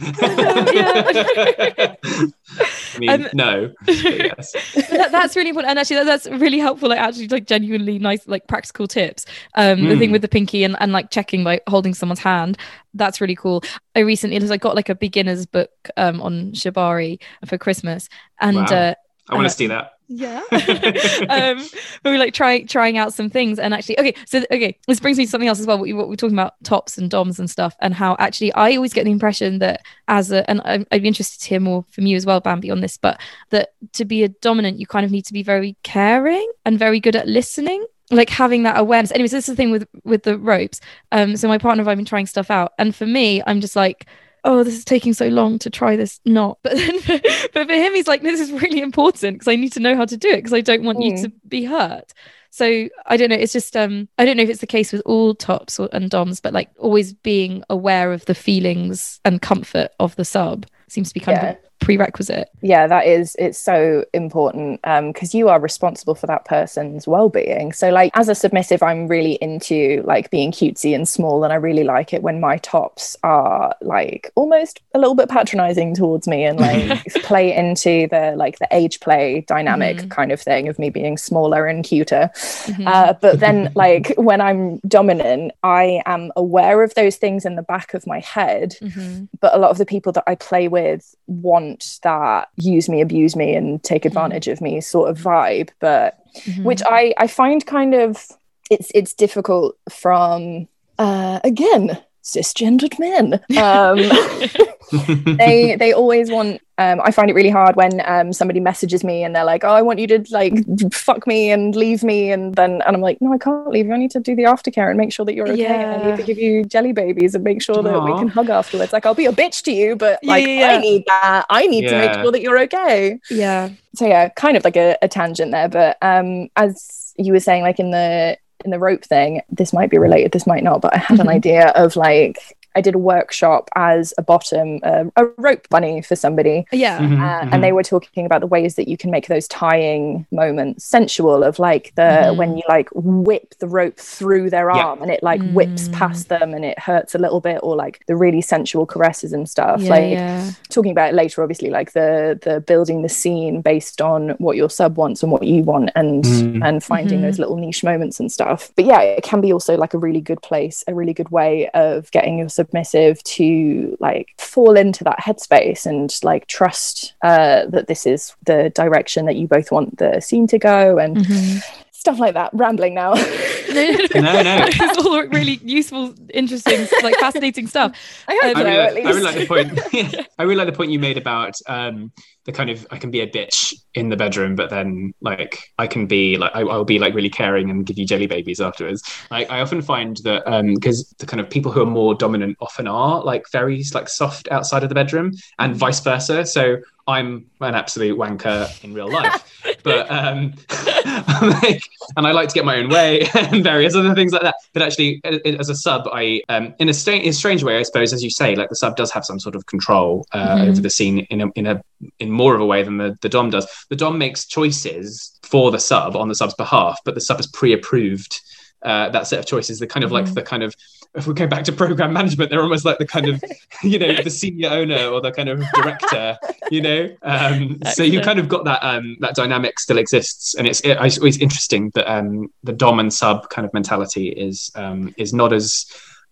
[2.96, 3.72] I mean, um, no.
[3.86, 4.54] Yes.
[4.96, 6.88] That, that's really important, and actually, that, that's really helpful.
[6.88, 9.26] Like, actually, like genuinely nice, like practical tips.
[9.54, 9.88] Um, mm.
[9.88, 10.12] the thing mm.
[10.12, 12.56] with the pinky and, and like checking by holding someone's hand.
[12.94, 13.62] That's really cool.
[13.94, 18.08] I recently, I got like a beginner's book um on shibari for Christmas,
[18.40, 18.64] and wow.
[18.64, 18.94] uh,
[19.28, 20.42] I want to uh, see that yeah.
[21.28, 21.66] Um
[22.02, 25.18] but we like trying trying out some things and actually okay so okay this brings
[25.18, 27.38] me to something else as well what, we, what we're talking about tops and doms
[27.38, 31.02] and stuff and how actually i always get the impression that as a and i'd
[31.02, 34.04] be interested to hear more from you as well bambi on this but that to
[34.04, 37.26] be a dominant you kind of need to be very caring and very good at
[37.26, 39.10] listening like having that awareness.
[39.10, 40.80] Anyways this is the thing with with the ropes.
[41.10, 43.74] Um so my partner and i've been trying stuff out and for me i'm just
[43.74, 44.06] like
[44.46, 46.58] oh, this is taking so long to try this not.
[46.62, 47.20] But then, for,
[47.52, 50.06] but for him, he's like, this is really important because I need to know how
[50.06, 51.10] to do it because I don't want mm.
[51.10, 52.14] you to be hurt.
[52.50, 53.36] So I don't know.
[53.36, 56.08] It's just um I don't know if it's the case with all tops or, and
[56.08, 61.08] doms, but like always being aware of the feelings and comfort of the sub seems
[61.08, 61.50] to be kind yeah.
[61.50, 66.44] of prerequisite yeah that is it's so important because um, you are responsible for that
[66.44, 71.44] person's well-being so like as a submissive i'm really into like being cutesy and small
[71.44, 75.94] and i really like it when my tops are like almost a little bit patronizing
[75.94, 80.08] towards me and like play into the like the age play dynamic mm-hmm.
[80.08, 82.86] kind of thing of me being smaller and cuter mm-hmm.
[82.86, 87.62] uh, but then like when i'm dominant i am aware of those things in the
[87.62, 89.24] back of my head mm-hmm.
[89.40, 93.00] but a lot of the people that i play with want want that use me,
[93.00, 94.08] abuse me, and take mm-hmm.
[94.08, 94.52] advantage mm.
[94.52, 96.64] of me sort of vibe, but mm-hmm.
[96.64, 98.26] which I I find kind of
[98.70, 103.34] it's it's difficult from uh, again cisgendered men.
[103.56, 103.98] Um,
[105.36, 106.60] they they always want.
[106.78, 109.70] Um, I find it really hard when um, somebody messages me and they're like, "Oh,
[109.70, 110.52] I want you to like
[110.92, 113.94] fuck me and leave me," and then and I'm like, "No, I can't leave you.
[113.94, 115.62] I need to do the aftercare and make sure that you're okay.
[115.62, 116.02] Yeah.
[116.02, 118.12] I need to give you jelly babies and make sure that Aww.
[118.12, 118.92] we can hug afterwards.
[118.92, 120.76] Like, I'll be a bitch to you, but like, yeah, yeah.
[120.76, 121.46] I need that.
[121.48, 123.18] I need to make sure that you're okay.
[123.30, 123.70] Yeah.
[123.94, 127.62] So yeah, kind of like a, a tangent there, but um, as you were saying,
[127.62, 128.36] like in the
[128.66, 131.26] in the rope thing, this might be related, this might not, but I had an
[131.26, 131.36] mm-hmm.
[131.36, 136.14] idea of like I did a workshop as a bottom, uh, a rope bunny for
[136.14, 136.66] somebody.
[136.70, 137.00] Yeah.
[137.00, 137.54] Mm-hmm, uh, mm-hmm.
[137.54, 141.42] And they were talking about the ways that you can make those tying moments sensual
[141.42, 142.36] of like the mm-hmm.
[142.36, 145.54] when you like whip the rope through their arm and it like mm.
[145.54, 149.32] whips past them and it hurts a little bit, or like the really sensual caresses
[149.32, 149.80] and stuff.
[149.80, 150.50] Yeah, like yeah.
[150.68, 154.68] talking about it later, obviously, like the the building the scene based on what your
[154.68, 156.66] sub wants and what you want and mm.
[156.66, 157.42] and finding those mm-hmm.
[157.42, 158.70] little niche moments and stuff.
[158.76, 161.70] But yeah, it can be also like a really good place, a really good way
[161.70, 167.66] of getting your sub submissive to like fall into that headspace and like trust uh,
[167.66, 171.62] that this is the direction that you both want the scene to go and Mhm.
[172.06, 172.50] Stuff like that.
[172.52, 173.14] Rambling now.
[173.66, 173.82] No,
[174.14, 174.64] No, no.
[174.68, 177.92] it's all really useful, interesting, like fascinating stuff.
[178.28, 180.26] I hope Um, so, really, like, I really like the point.
[180.38, 182.12] I really like the point you made about um,
[182.44, 185.88] the kind of I can be a bitch in the bedroom, but then like I
[185.88, 189.02] can be like I, I'll be like really caring and give you jelly babies afterwards.
[189.32, 192.86] Like I often find that because the kind of people who are more dominant often
[192.86, 196.46] are like very like soft outside of the bedroom, and vice versa.
[196.46, 199.55] So I'm an absolute wanker in real life,
[199.86, 200.52] but um,
[201.62, 201.80] like,
[202.16, 204.56] and I like to get my own way and various other things like that.
[204.74, 207.82] But actually, as a sub, I um, in a, sta- in a strange way, I
[207.82, 210.68] suppose, as you say, like the sub does have some sort of control uh, Mhm.
[210.68, 211.82] over the scene in a, in a
[212.18, 213.66] in more of a way than the, the dom does.
[213.88, 217.46] The dom makes choices for the sub on the sub's behalf, but the sub is
[217.46, 218.40] pre-approved
[218.82, 219.78] uh, that set of choices.
[219.78, 220.34] The kind of like Mhm.
[220.34, 220.74] the kind of
[221.16, 223.42] if we go back to program management, they're almost like the kind of
[223.82, 226.36] you know the senior owner or the kind of director,
[226.70, 227.10] you know.
[227.22, 228.24] Um, so you Excellent.
[228.24, 231.90] kind of got that um, that dynamic still exists, and it's it, it's always interesting
[231.94, 235.86] that um, the dom and sub kind of mentality is um, is not as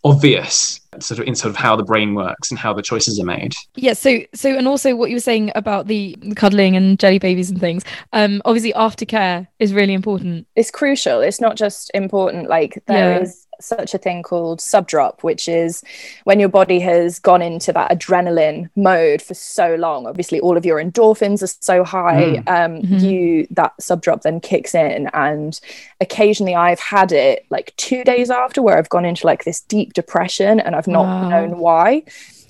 [0.05, 3.25] obvious sort of in sort of how the brain works and how the choices are
[3.25, 3.55] made.
[3.75, 7.18] Yeah, so so and also what you were saying about the, the cuddling and jelly
[7.18, 7.85] babies and things.
[8.12, 10.47] Um, obviously aftercare is really important.
[10.57, 11.20] it's crucial.
[11.20, 12.49] It's not just important.
[12.49, 13.54] Like there is Yeah.
[13.61, 15.83] Such a thing called subdrop, which is
[16.25, 20.07] when your body has gone into that adrenaline mode for so long.
[20.07, 22.37] Obviously, all of your endorphins are so high.
[22.47, 23.01] Um, Mhm.
[23.01, 25.61] You that subdrop then kicks in, and
[26.01, 29.93] occasionally I've had it like two days after where I've gone into like this deep
[29.93, 31.29] depression, and I've not Wow.
[31.29, 32.03] known why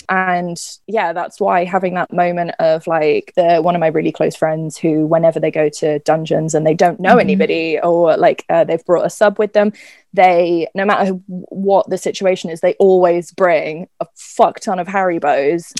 [0.09, 4.37] and yeah that's why having that moment of like the one of my really close
[4.37, 7.21] friends who whenever they go to dungeons and they don't know Mhm.
[7.21, 9.73] anybody or like uh, they've brought a sub with them
[10.12, 14.87] they no matter who- what the situation is they always bring a fuck ton of
[14.88, 15.73] Harry haribos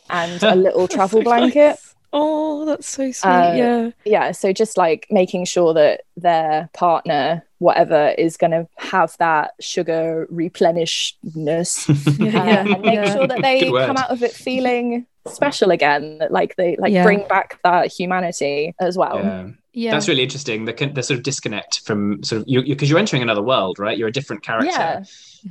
[0.10, 1.76] and a little travel blanket
[2.12, 3.30] Oh, that's so sweet.
[3.30, 3.90] Uh, yeah.
[4.04, 9.52] yeah so just like making sure that their partner whatever is going to have that
[9.60, 11.86] sugar replenishness
[12.18, 13.12] Yeah, uh, yeah, and make yeah.
[13.14, 13.86] sure that they Good word.
[13.86, 17.04] come out of it feeling special again that like they like Yeah.
[17.04, 19.48] bring back that humanity as well Yeah.
[19.72, 19.92] Yeah.
[19.92, 20.64] That's really interesting.
[20.64, 23.78] The, the sort of disconnect from sort of you because you, are entering another world,
[23.78, 23.96] right?
[23.96, 25.04] You're a different character, yeah.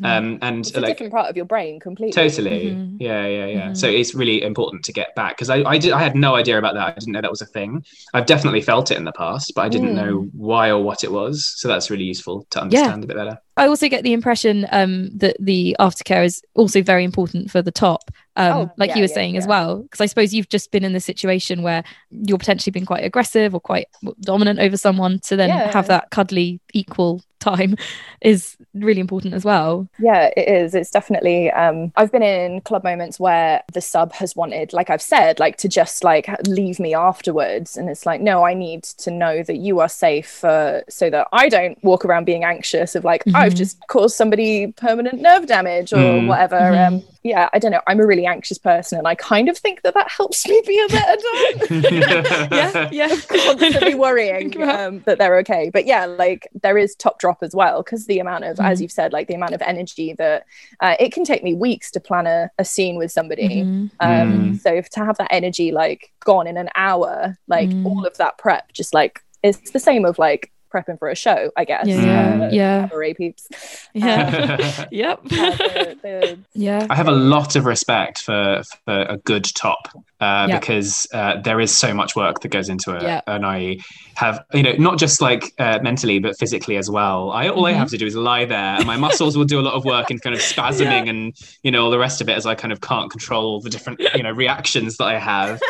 [0.04, 2.96] Um, and it's a like different part of your brain completely totally, Mhm.
[3.00, 3.70] yeah, yeah, yeah.
[3.70, 3.78] Mhm.
[3.78, 6.58] So it's really important to get back because I, I did, I had no idea
[6.58, 6.88] about that.
[6.88, 7.84] I didn't know that was a thing.
[8.14, 9.96] I've definitely felt it in the past, but I didn't Mm.
[9.96, 11.46] know why or what it was.
[11.58, 13.40] So that's really useful to understand a bit better.
[13.60, 17.72] I also get the impression um, that the aftercare is also very important for the
[17.72, 19.84] top, um, Oh, like yeah, you were yeah, saying as well.
[19.84, 23.54] Because I suppose you've just been in the situation where you're potentially being quite aggressive
[23.54, 23.88] or quite
[24.22, 25.20] dominant over someone.
[25.20, 25.72] To then Yeah.
[25.74, 27.76] have that cuddly, equal time
[28.22, 29.88] is really important as well.
[30.00, 30.76] Yeah, it is.
[30.76, 31.52] It's definitely.
[31.52, 35.58] Um, I've been in club moments where the sub has wanted, like I've said, like
[35.58, 39.58] to just like leave me afterwards, and it's like, no, I need to know that
[39.58, 43.56] you are safe, uh, so that I don't walk around being anxious of like I've
[43.56, 43.58] Mhm.
[43.58, 46.28] just caused somebody permanent nerve damage or Mm.
[46.28, 46.60] whatever.
[46.60, 46.88] Mhm.
[46.88, 47.82] Um, yeah, I don't know.
[47.88, 50.80] I'm a really anxious person, and I kind of think that that helps me be
[50.80, 51.84] a better dom.
[52.52, 53.16] Yeah, yeah.
[53.28, 55.70] constantly worrying um, that they're okay.
[55.74, 58.82] But yeah, like there is top drop as well because the amount of, as Mhm.
[58.84, 60.46] you've said, like the amount of energy that
[60.80, 63.64] uh, it can take me weeks to plan a, a scene with somebody.
[63.64, 63.90] Mhm.
[64.00, 64.60] Um, Mm.
[64.60, 67.86] So if to have that energy like gone in an hour, like Mm.
[67.86, 71.52] all of that prep, just like it's the same of like prepping for a show,
[71.58, 71.88] I guess.
[71.88, 72.88] Yeah, Uh, yeah.
[72.88, 73.48] cabaret peeps.
[73.94, 74.86] Yeah.
[74.92, 75.20] yep.
[75.26, 76.88] Uh, the- the- yeah.
[76.90, 79.88] I have a lot of respect for, for a good top
[80.22, 80.60] uh, Yeah.
[80.60, 83.22] because uh, there is so much work that goes into it, Yeah.
[83.28, 83.78] and I
[84.16, 87.32] have you know not just like uh, mentally but physically as well.
[87.32, 87.78] I all I Mhm.
[87.78, 90.12] have to do is lie there, and my muscles will do a lot of work
[90.12, 92.72] in kind of spasming and you know all the rest of it as I kind
[92.74, 95.62] of can't control the different you know reactions that I have.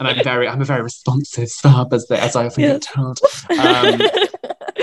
[0.00, 2.72] And I'm very, I'm a very responsive sub, as, the, as I often Yes.
[2.72, 3.20] get told.
[3.50, 4.00] Um,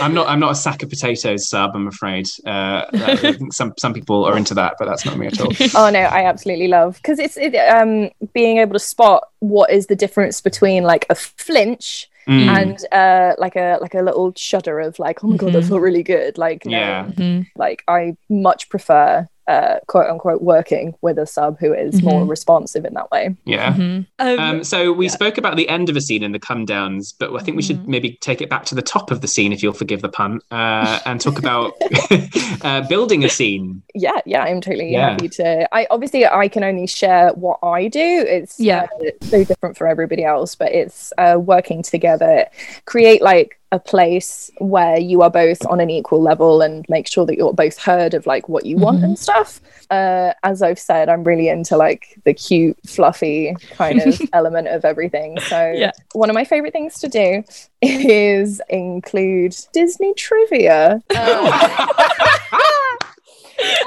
[0.02, 1.76] I'm not, I'm not a sack of potatoes sub.
[1.76, 2.26] I'm afraid.
[2.46, 5.52] Uh, I think some, some people are into that, but that's not me at all.
[5.76, 9.88] oh no i absolutely love because it's it, um being able to spot what is
[9.88, 12.48] the difference between like a flinch Mm.
[12.62, 15.70] and uh like a like a little shudder of like oh my god that Mhm.
[15.70, 17.06] felt really good like no, Yeah.
[17.08, 17.48] Mhm.
[17.56, 22.30] like i much prefer uh quote unquote working with a sub who is more Mhm.
[22.30, 23.74] responsive in that way Yeah.
[23.74, 24.06] Mhm.
[24.20, 25.12] Um, Um, so we Yeah.
[25.12, 27.64] spoke about the end of a scene in the come downs, but I think we
[27.64, 27.88] should Mhm.
[27.88, 30.40] maybe take it back to the top of the scene, if you'll forgive the pun,
[30.52, 31.74] uh, and talk about
[32.64, 33.82] uh, building a scene.
[33.96, 35.10] yeah yeah i'm totally Yeah.
[35.12, 38.86] happy to i obviously i can only share what i do it's Yeah.
[39.02, 42.46] uh, so different for everybody else but it's uh working together
[42.86, 47.23] create like a place where you are both on an equal level and make sure
[47.25, 49.03] that you're both heard of like what you want Mhm.
[49.03, 49.62] and stuff.
[49.91, 54.86] Uh, as I've said, I'm really into like the cute, fluffy kind of element of
[54.86, 55.39] everything.
[55.41, 55.91] So Yeah.
[56.13, 57.43] one of my favorite things to do
[57.82, 61.01] is include Disney trivia.
[61.15, 62.12] Uh,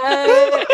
[0.04, 0.64] uh,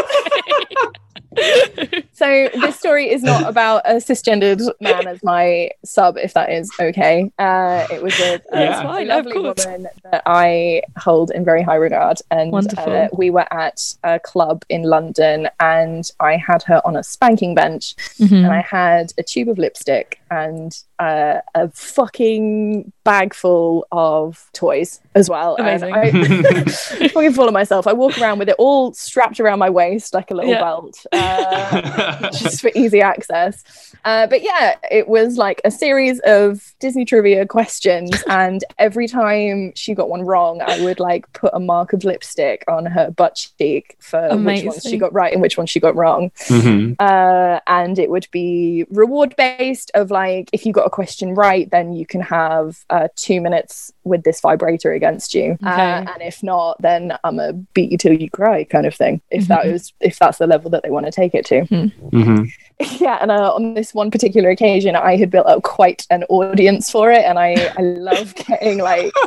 [2.19, 6.71] so this story is not about a cisgendered man as my sub, if that is
[6.81, 7.31] okay.
[7.39, 8.81] Uh, it was with a, Yeah.
[8.81, 12.93] a Fine, lovely woman that I hold in very high regard, and Wonderful.
[12.93, 17.55] uh, we were at a club in London, and I had her on a spanking
[17.55, 18.45] bench, Mhm.
[18.45, 25.01] and I had a tube of lipstick and uh, a fucking bag full of toys
[25.15, 25.55] as well.
[25.59, 25.95] Amazing.
[25.95, 27.87] And I, fucking full of myself.
[27.87, 30.61] I walk around with it all strapped around my waist like a little Yeah.
[30.61, 33.95] belt, uh, just for easy access.
[34.05, 39.73] Uh, but yeah, it was like a series of Disney trivia questions, and every time
[39.75, 43.35] she got one wrong, I would like put a mark of lipstick on her butt
[43.59, 46.97] cheek for which ones she got right and which ones she got wrong Mhm.
[46.99, 51.71] uh, and it would be reward based of like if you got a question right
[51.71, 56.43] then you can have uh, two minutes with this vibrator against you uh, and if
[56.43, 59.73] not then i'm gonna beat you till you cry kind of thing if that Mhm.
[59.75, 62.51] is if that's the level that they want to take it to Mhm.
[63.01, 66.91] yeah and uh, on this one particular occasion i had built up quite an audience
[66.91, 69.13] for it and i i love getting like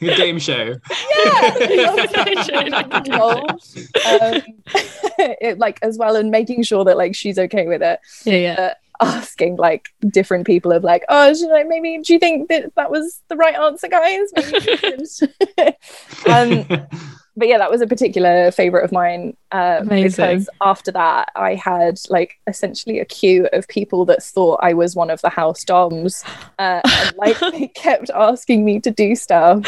[0.00, 0.68] The game show.
[3.04, 3.78] involved.
[4.06, 4.42] um,
[5.40, 8.74] it, like as well and making sure that like she's okay with it yeah, yeah.
[9.00, 12.90] Asking like different people of like oh should I maybe do you think that that
[12.90, 14.58] was the right answer guys Maybe
[14.98, 15.76] we should."
[16.28, 16.86] um
[17.36, 22.00] but yeah that was a particular favorite of mine uh because after that I had
[22.08, 26.24] like essentially a queue of people that thought I was one of the house doms
[26.58, 29.62] uh, and like they kept asking me to do stuff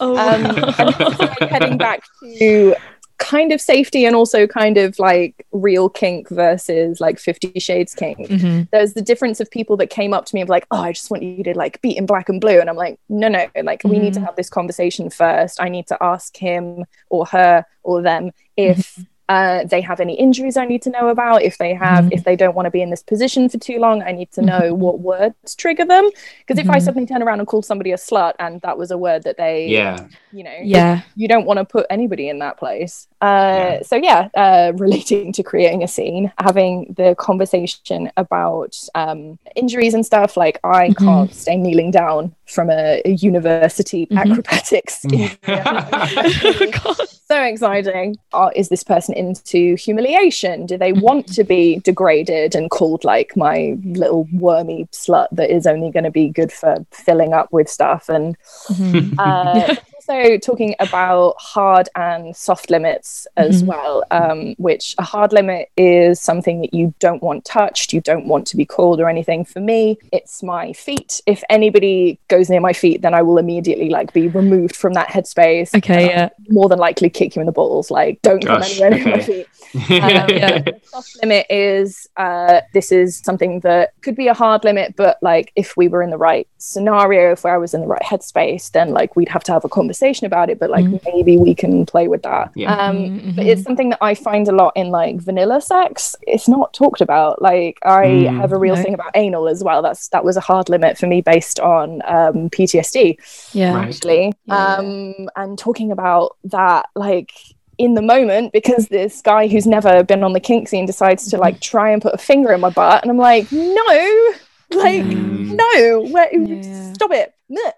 [0.00, 0.74] Oh, um, wow.
[0.78, 2.02] and this like heading back
[2.38, 2.74] to
[3.22, 8.18] kind of safety and also kind of like real kink versus like 50 shades kink
[8.28, 8.68] Mhm.
[8.72, 11.10] there's the difference of people that came up to me of like oh i just
[11.10, 13.82] want you to like beat in black and blue and i'm like no no like
[13.84, 14.26] we need to Mhm.
[14.26, 19.64] have this conversation first i need to ask him or her or them if uh,
[19.64, 21.40] they have any injuries I need to know about.
[21.42, 24.02] If they have, if they don't want to be in this position for too long,
[24.02, 24.76] I need to know Mhm.
[24.76, 26.10] what words trigger them.
[26.40, 28.98] Because if I suddenly turn around and call somebody a slut and that was a
[28.98, 30.06] word that they, yeah.
[30.32, 31.00] you know, Yeah.
[31.16, 33.06] you don't want to put anybody in that place.
[33.22, 33.82] Uh, Yeah.
[33.82, 40.04] So yeah, uh, relating to creating a scene, having the conversation about um, injuries and
[40.04, 40.36] stuff.
[40.36, 40.96] Like I Mhm.
[41.04, 44.18] can't stay kneeling down from a, a university Mhm.
[44.22, 45.04] acrobatics.
[45.06, 46.96] God.
[47.30, 48.16] so exciting.
[48.32, 50.66] Uh, is this person into humiliation?
[50.66, 51.00] Do they Mhm.
[51.02, 56.04] want to be degraded and called like my little wormy slut that is only going
[56.04, 58.36] to be good for filling up with stuff and
[58.68, 59.14] Mhm.
[59.18, 59.74] uh,
[60.08, 63.66] also talking about hard and soft limits as Mhm.
[63.66, 68.26] well, um, which a hard limit is something that you don't want touched, you don't
[68.26, 69.44] want to be called or anything.
[69.44, 71.20] For me, it's my feet.
[71.26, 75.08] If anybody goes near my feet, then I will immediately like be removed from that
[75.08, 75.74] headspace.
[75.76, 76.22] Okay, yeah.
[76.22, 77.90] I'll more than likely kick you in the balls.
[77.90, 79.22] Like, don't come Gosh, anywhere near my okay.
[79.22, 79.46] feet.
[80.02, 80.62] Um, yeah.
[80.84, 85.50] soft limit is uh, this is something that could be a hard limit, but like
[85.56, 88.90] if we were in the right scenario, if I was in the right headspace, then
[88.90, 89.91] like we'd have to have a conversation
[90.22, 90.58] about it.
[90.58, 91.00] But like Mhm.
[91.12, 92.50] maybe we can play with that.
[92.54, 92.74] Yeah.
[92.74, 93.48] Um, Mhm, But mhm.
[93.48, 96.16] it's something that I find a lot in like vanilla sex.
[96.26, 97.40] It's not talked about.
[97.42, 98.40] Like I Mm.
[98.40, 98.82] have a real No.
[98.82, 99.82] thing about anal as well.
[99.82, 103.16] That's that was a hard limit for me based on um, PTSD
[103.52, 103.74] Yeah.
[103.74, 103.88] Right.
[103.88, 104.74] actually Yeah.
[104.76, 107.30] um and talking about that like
[107.78, 111.38] in the moment because this guy who's never been on the kink scene decides to
[111.38, 113.82] like try and put a finger in my butt and i'm like no
[114.70, 115.56] like Mm.
[115.56, 116.92] no where, Yeah.
[116.92, 117.70] stop it yeah,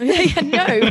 [0.00, 0.66] yeah, no.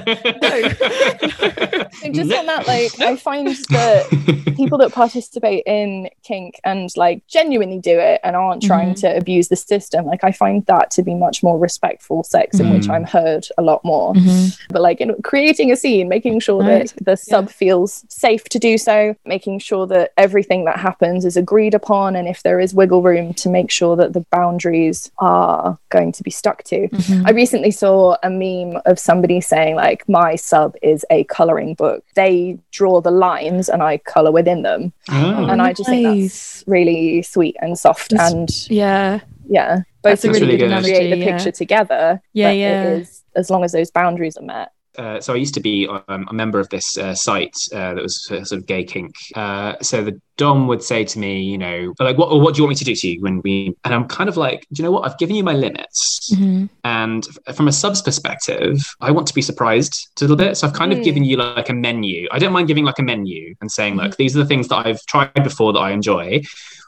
[2.04, 7.26] and just on that like i find that people that participate in kink and like
[7.28, 9.00] genuinely do it and aren't trying Mhm.
[9.02, 12.72] to abuse the system like i find that to be much more respectful sex in
[12.74, 12.92] which Mm.
[12.94, 14.58] i'm heard a lot more Mhm.
[14.70, 16.88] but like in creating a scene making sure Right.
[16.96, 21.38] that the sub feels safe to do so making sure that everything that happens is
[21.38, 25.78] agreed upon and if there is wiggle room to make sure that the boundaries are
[25.90, 27.24] going to be stuck to Mhm.
[27.28, 32.04] I recently saw a meme of somebody saying like my sub is a coloring book.
[32.16, 34.94] They draw the lines and I color within them.
[35.10, 35.46] Oh.
[35.48, 39.22] and I just think that's really sweet and soft That's- and Yeah.
[39.50, 41.32] yeah, both That's a of really you good can create the yeah.
[41.32, 42.22] picture together.
[42.34, 42.84] Yeah, yeah.
[42.84, 44.72] It is as long as those boundaries are met.
[44.98, 48.02] Uh, so I used to be um, a member of this uh, site uh, that
[48.04, 49.16] was sort of gay kink.
[49.36, 52.64] Uh, so the Dom would say to me, you know, like, what, what do you
[52.64, 54.84] want me to do to you when we, and I'm kind of like, do you
[54.84, 55.10] know what?
[55.10, 56.32] I've given you my limits.
[56.34, 56.66] Mm-hmm.
[56.84, 57.26] And
[57.56, 60.58] from a subs perspective, I want to be surprised a little bit.
[60.58, 61.00] So I've kind mm.
[61.00, 62.28] of given you like a menu.
[62.32, 64.08] I don't mind giving like a menu and saying, mm-hmm.
[64.08, 66.42] look, these are the things that I've tried before that I enjoy.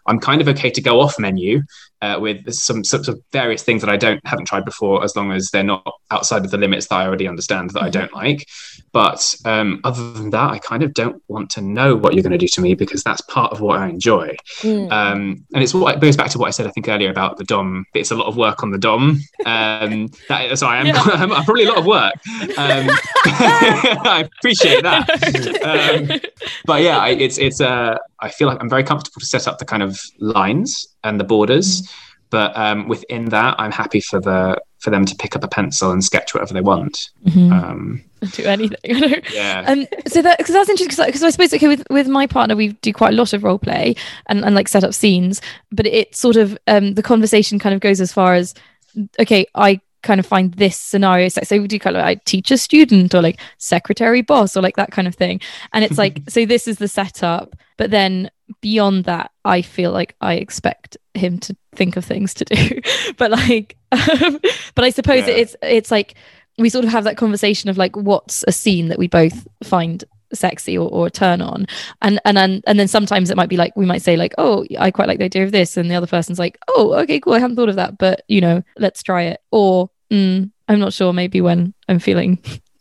[0.05, 1.61] I'm kind of okay to go off menu
[2.01, 5.31] uh, with some sorts of various things that I don't haven't tried before, as long
[5.31, 7.87] as they're not outside of the limits that I already understand that mm-hmm.
[7.87, 8.47] I don't like.
[8.91, 12.31] But um, other than that, I kind of don't want to know what you're going
[12.31, 14.35] to do to me because that's part of what I enjoy.
[14.61, 14.91] Mm.
[14.91, 17.37] Um, and it's what it goes back to what I said I think earlier about
[17.37, 17.85] the dom.
[17.93, 19.19] It's a lot of work on the dom.
[19.45, 21.01] Um, that, sorry, I'm, yeah.
[21.05, 22.13] I'm, I'm, probably a lot of work.
[22.57, 22.87] Um,
[23.25, 25.09] I appreciate that.
[25.63, 26.19] Um,
[26.65, 29.59] but yeah, I, it's it's uh, I feel like I'm very comfortable to set up
[29.59, 31.81] the kind of lines and the borders.
[31.81, 31.93] Mm.
[32.31, 35.91] But um, within that, I'm happy for the for them to pick up a pencil
[35.91, 37.09] and sketch whatever they want.
[37.25, 37.51] Mm-hmm.
[37.51, 38.77] Um, do anything.
[39.33, 39.65] yeah.
[39.67, 42.69] Um, so that because that's interesting because I suppose okay with with my partner we
[42.73, 43.95] do quite a lot of role play
[44.27, 45.41] and, and like set up scenes,
[45.71, 48.53] but it sort of um the conversation kind of goes as far as
[49.19, 52.55] okay I kind of find this scenario so, so we do kind of like teacher
[52.55, 55.41] student or like secretary boss or like that kind of thing
[55.73, 58.31] and it's like so this is the setup but then
[58.61, 62.81] beyond that i feel like i expect him to think of things to do.
[63.17, 64.39] But like um,
[64.75, 65.35] but i suppose yeah.
[65.35, 66.15] it's it's like
[66.57, 70.03] we sort of have that conversation of like what's a scene that we both find
[70.33, 71.65] sexy or, or turn on?
[72.01, 74.65] And and then and then sometimes it might be like we might say like oh
[74.77, 77.33] i quite like the idea of this and the other person's like oh okay cool
[77.33, 79.41] i hadn't thought of that but you know let's try it.
[79.51, 82.39] Or mm, i'm not sure maybe when i'm feeling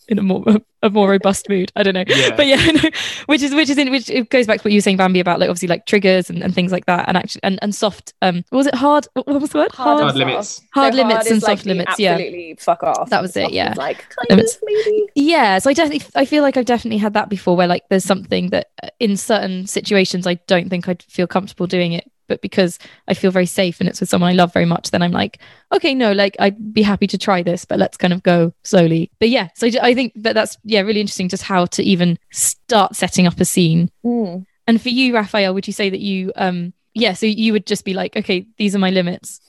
[0.09, 0.45] in a more
[0.83, 1.73] a more robust mood.
[1.77, 2.35] I don't know, yeah.
[2.35, 2.91] but yeah,
[3.27, 5.21] which is which is in which it goes back to what you were saying, Bambi,
[5.21, 8.15] about like obviously like triggers and, and things like that, and actually and, and soft.
[8.23, 9.07] Um, was it hard?
[9.15, 9.73] What was the word?
[9.73, 10.63] Hard, hard limits.
[10.75, 11.99] Hard so limits hard and soft like limits.
[11.99, 12.57] Yeah, absolutely.
[12.59, 13.11] Fuck off.
[13.11, 13.53] That was it.
[13.53, 13.75] Yeah.
[13.77, 14.59] Like limits.
[14.63, 15.07] maybe.
[15.15, 15.59] Yeah.
[15.59, 18.51] So I definitely I feel like I've definitely had that before, where like there's something
[18.51, 22.79] that uh, in certain situations I don't think I'd feel comfortable doing it but because
[23.09, 25.39] I feel very safe and it's with someone I love very much, then I'm like,
[25.73, 29.11] okay, no, like I'd be happy to try this, but let's kind of go slowly.
[29.19, 32.95] But yeah, so I think that that's yeah really interesting, just how to even start
[32.95, 33.91] setting up a scene.
[34.05, 34.47] Mm.
[34.67, 37.85] And for you, Raphael, would you say that you um yeah, so you would just
[37.85, 39.41] be like, okay, these are my limits.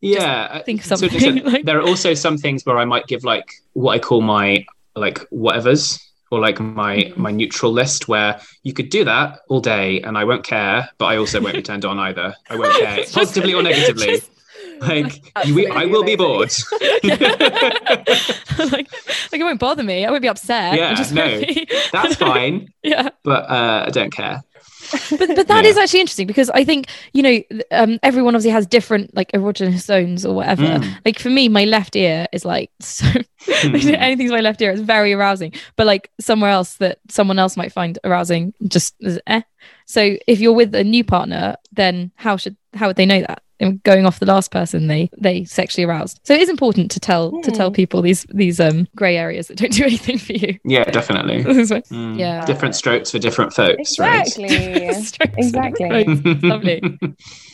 [0.00, 1.20] Yeah, just think of something.
[1.20, 1.64] So, like...
[1.64, 5.20] There are also some things where I might give like what I call my like
[5.30, 7.22] whatevers or like my mm-hmm.
[7.22, 11.06] my neutral list where you could do that all day and I won't care, but
[11.06, 12.34] I also won't be turned on either.
[12.50, 14.06] I won't care positively or negatively.
[14.06, 14.30] Just,
[14.80, 16.52] like you, I will be bored.
[17.02, 17.10] like,
[18.70, 18.88] like
[19.32, 20.04] it won't bother me.
[20.04, 20.76] I won't be upset.
[20.76, 21.42] Yeah, no,
[21.92, 22.68] that's fine.
[22.82, 24.42] yeah, but uh, I don't care
[25.10, 25.70] but but that yeah.
[25.70, 29.80] is actually interesting because I think you know um, everyone obviously has different like erogenous
[29.80, 30.62] zones or whatever.
[30.62, 30.98] Mm.
[31.04, 33.94] Like for me, my left ear is like so mm.
[33.98, 37.72] anything's my left ear is very arousing, but like somewhere else that someone else might
[37.72, 38.94] find arousing just
[39.26, 39.42] eh.
[39.86, 43.42] So if you're with a new partner, then how should how would they know that?
[43.82, 47.40] Going off the last person they they sexually aroused so it is important to tell
[47.42, 47.74] to tell hmm.
[47.74, 52.18] people these these um gray areas that don't do anything for you yeah definitely mm.
[52.18, 55.34] yeah different strokes for different folks exactly right?
[55.36, 56.04] exactly
[56.48, 56.98] lovely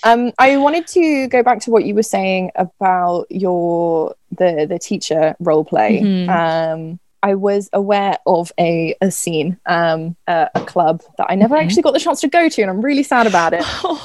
[0.05, 4.79] um i wanted to go back to what you were saying about your the the
[4.79, 6.31] teacher role play mm-hmm.
[6.31, 11.57] um I was aware of a, a scene, um, uh, a club that I never
[11.57, 11.65] okay.
[11.65, 13.65] actually got the chance to go to, and I'm really sad about it.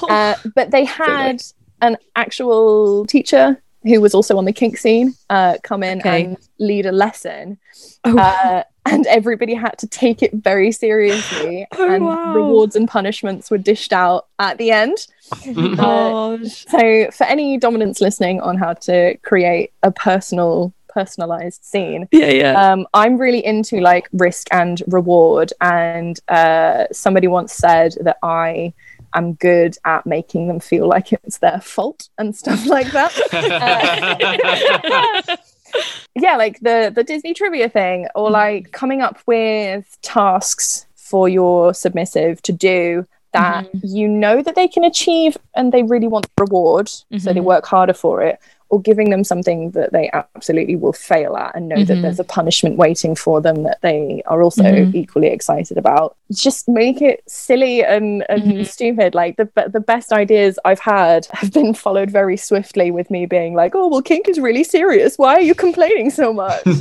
[0.09, 1.43] Uh, but they had
[1.81, 6.25] an actual teacher who was also on the kink scene uh, come in okay.
[6.25, 7.57] and lead a lesson.
[8.03, 8.17] Oh.
[8.17, 11.65] Uh, and everybody had to take it very seriously.
[11.77, 12.33] Oh, and wow.
[12.33, 15.07] rewards and punishments were dished out at the end.
[15.53, 22.07] Oh uh, so, for any dominants listening on how to create a personal personalized scene
[22.11, 27.95] yeah yeah um, i'm really into like risk and reward and uh, somebody once said
[28.01, 28.73] that i
[29.13, 33.13] I'm good at making them feel like it's their fault and stuff like that.
[35.29, 35.37] uh,
[36.15, 38.33] yeah, like the the Disney trivia thing, or mm.
[38.33, 43.79] like coming up with tasks for your submissive to do that mm-hmm.
[43.83, 47.17] you know that they can achieve and they really want the reward, mm-hmm.
[47.17, 47.47] so they mm-hmm.
[47.47, 48.39] work harder for it,
[48.69, 51.85] or giving them something that they absolutely will fail at and know mm-hmm.
[51.85, 54.95] that there's a punishment waiting for them that they are also mm-hmm.
[54.95, 56.15] equally excited about.
[56.31, 58.63] Just make it silly and, and mm-hmm.
[58.63, 59.15] stupid.
[59.15, 63.55] Like the the best ideas I've had have been followed very swiftly with me being
[63.55, 65.17] like, "Oh, well, kink is really serious.
[65.17, 66.61] Why are you complaining so much?"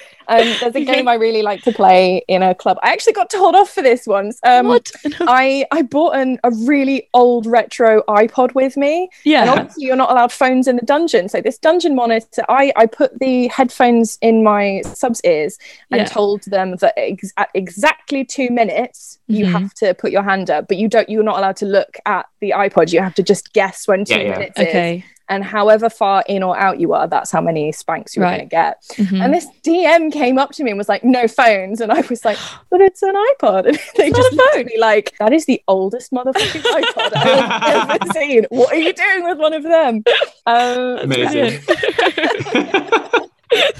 [0.28, 2.78] Um, there's a game I really like to play in a club.
[2.82, 4.38] I actually got told off for this once.
[4.42, 4.90] Um, what?
[5.20, 9.42] I I bought an, a really old retro iPod with me, Yeah.
[9.42, 11.28] and obviously you're not allowed phones in the dungeon.
[11.28, 15.58] So this dungeon monitor, I I put the headphones in my subs ears
[15.90, 16.04] and Yeah.
[16.06, 19.52] told them that ex- at exactly two minutes you Mhm.
[19.52, 21.08] have to put your hand up, but you don't.
[21.08, 22.92] You're not allowed to look at the iPod.
[22.92, 24.30] You have to just guess when two Yeah, yeah.
[24.38, 25.04] minutes is, Okay.
[25.28, 28.38] And however far in or out you are, that's how many spanks you're Right.
[28.38, 28.82] going to get.
[29.08, 29.24] Mhm.
[29.24, 32.24] And this DM came up to me and was like, "No phones," and I was
[32.24, 32.38] like,
[32.70, 34.66] "But it's an iPod." And they It's just looked at phone.
[34.66, 38.46] me like, "That is the oldest motherfucking iPod I've ever seen.
[38.50, 40.02] What are you doing with one of them?"
[40.46, 41.60] Um, Amazing.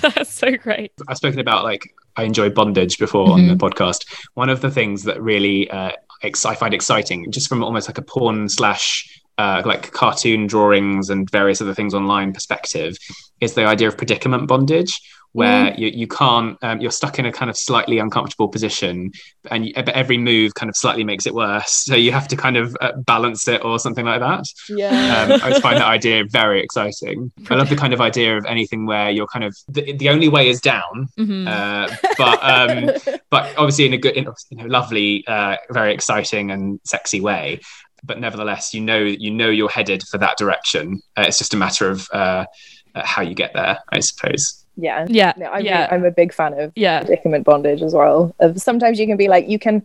[0.00, 0.92] That's so great.
[1.08, 1.82] I've spoken about like
[2.16, 4.04] I enjoy bondage before on the podcast.
[4.34, 5.90] One of the things that really uh,
[6.22, 11.10] ex- I find exciting, just from almost like a porn slash uh, like cartoon drawings
[11.10, 12.96] and various other things online perspective,
[13.40, 15.00] is the idea of predicament bondage,
[15.32, 19.10] where you, you can't um, you're stuck in a kind of slightly uncomfortable position,
[19.50, 21.72] and you, every move kind of slightly makes it worse.
[21.72, 24.44] So you have to kind of uh, balance it or something like that.
[24.68, 25.26] yeah.
[25.26, 27.32] Um, I just find that idea very exciting.
[27.50, 30.28] I love the kind of idea of anything where you're kind of the, the only
[30.28, 31.48] way is down, Mhm.
[31.48, 36.52] uh, but um, but obviously in a good, in, you know, lovely, uh, very exciting
[36.52, 37.58] and sexy way.
[38.04, 41.00] But nevertheless, you know, you know, you're headed for that direction.
[41.16, 42.44] Uh, it's just a matter of uh,
[42.94, 44.64] uh, how you get there, I suppose.
[44.76, 45.06] yeah.
[45.08, 45.32] yeah.
[45.36, 45.88] No, I'm, yeah.
[45.90, 47.00] I'm a big fan of yeah.
[47.00, 48.34] predicament bondage as well.
[48.40, 49.82] Of sometimes you can be like, you can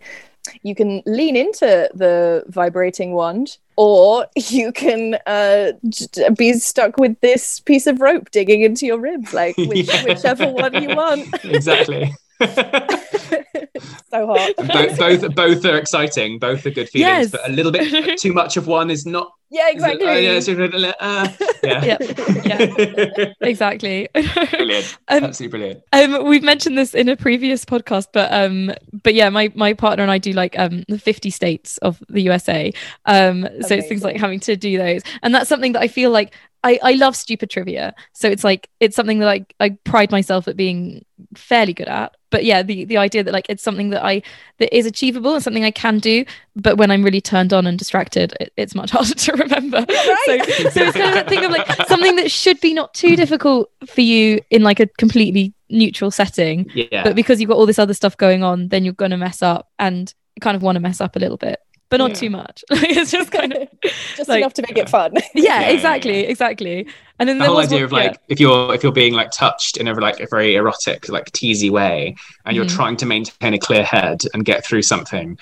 [0.64, 7.20] you can lean into the vibrating wand, or you can uh, j- be stuck with
[7.20, 10.04] this piece of rope digging into your ribs, like which, Yeah.
[10.06, 11.28] whichever one you want.
[11.44, 12.14] exactly.
[14.12, 14.52] so hot.
[14.58, 16.40] both, both, both are exciting.
[16.40, 17.32] Both are good feelings, Yes.
[17.32, 19.32] but a little bit too much of one is not.
[19.52, 20.08] Yeah, is it- exactly.
[20.08, 20.48] uh, yeah, it's
[21.02, 21.28] uh,
[21.64, 21.98] yeah.
[22.46, 23.34] Yeah.
[23.42, 24.08] Exactly.
[24.14, 24.98] brilliant.
[25.08, 25.84] Um, Absolutely brilliant.
[25.92, 28.72] Um, we've mentioned this in a previous podcast, but um,
[29.04, 32.22] but yeah, my my partner and I do like um the 50 states of the
[32.22, 32.72] USA.
[33.06, 36.12] Um, so it's things like having to do those, and that's something that I feel
[36.12, 37.96] like I I love stupid trivia.
[38.14, 41.04] So it's like it's something that I I pride myself at being
[41.36, 42.14] fairly good at.
[42.32, 44.22] But yeah, the the idea that like it's something that I
[44.58, 46.26] that is achievable and something I can do,
[46.56, 49.86] but when I'm really turned on and distracted, it, it's much harder to remember.
[49.90, 53.16] So, so it's kind of that thing of like something that should be not too
[53.16, 57.04] difficult for you in like a completely neutral setting, Yeah.
[57.04, 59.42] but because you've got all this other stuff going on, then you're going to mess
[59.44, 61.60] up and kind of want to mess up a little bit,
[61.90, 62.16] but not Yeah.
[62.16, 62.64] too much.
[62.72, 63.68] Like, it's just kind of
[64.16, 65.14] just like- enough to make it fun.
[65.36, 66.30] yeah, yeah, exactly, yeah.
[66.30, 66.88] exactly.
[67.20, 68.18] And then the whole idea one- of like yeah.
[68.30, 71.70] if you're if you're being like touched in a like a very erotic like teasy
[71.70, 72.16] way
[72.46, 72.76] and you're Mhm.
[72.76, 75.38] trying to maintain a clear head and get through something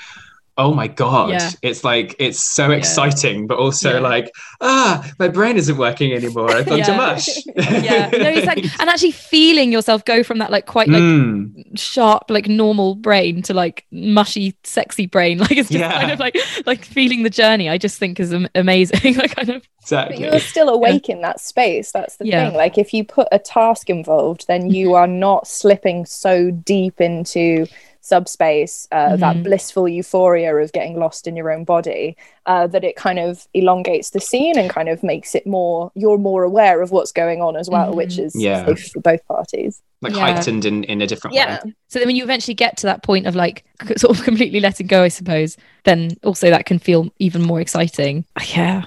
[0.57, 1.51] oh my god Yeah.
[1.61, 3.99] it's like it's so exciting but also Yeah.
[3.99, 4.31] like
[4.61, 6.97] ah my brain isn't working anymore i've gone to Yeah.
[6.97, 8.69] mush yeah, no, exactly.
[8.79, 13.41] And actually feeling yourself go from that like quite like Mm, sharp, like normal brain
[13.43, 15.37] to like mushy, sexy brain.
[15.47, 15.91] Like it's just Yeah.
[15.91, 16.35] kind of like
[16.65, 17.69] like feeling the journey.
[17.69, 19.15] I just think is amazing.
[19.17, 21.91] like kind of exactly But exactly you're still awake in that space.
[21.91, 22.49] That's the Yeah.
[22.49, 22.53] thing.
[22.53, 27.67] Like if you put a task involved, then you are not slipping so deep into
[28.07, 29.19] subspace, uh, Mhm.
[29.19, 33.47] that blissful euphoria of getting lost in your own body, uh, that it kind of
[33.53, 35.91] elongates the scene and kind of makes it more.
[35.95, 38.25] You're more aware of what's going on as well, which Mhm.
[38.25, 38.65] is Yeah.
[38.65, 39.81] safe for both parties.
[40.03, 40.19] like Yeah.
[40.25, 41.57] heightened in in a different Yeah.
[41.65, 43.63] way so then when you eventually get to that point of like
[43.97, 48.23] sort of completely letting go, I suppose, then also that can feel even more exciting.
[48.55, 48.83] Yeah,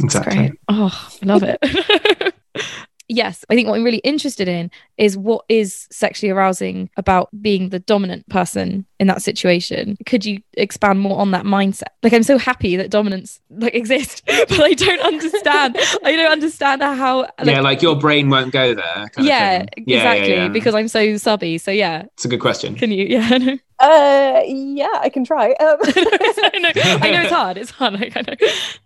[0.00, 0.52] exactly.
[0.68, 1.58] Oh, I love it.
[3.12, 7.68] yes, I think what I'm really interested in is what is sexually arousing about being
[7.68, 9.98] the dominant person in that situation.
[10.06, 11.90] Could you expand more on that mindset?
[12.04, 15.76] Like I'm so happy that dominance like exists, but I don't understand.
[16.04, 19.58] I don't understand how like, yeah like your brain won't go there kind of yeah,
[19.58, 19.68] thing.
[19.76, 21.58] Yeah, yeah, exactly because I'm so subby.
[21.58, 23.58] So yeah, it's a good question can you yeah, I.
[23.82, 25.50] Uh, yeah, I can try.
[25.54, 27.56] Um, I know, I know it's hard.
[27.58, 27.94] It's hard.
[27.94, 28.36] Like, I know.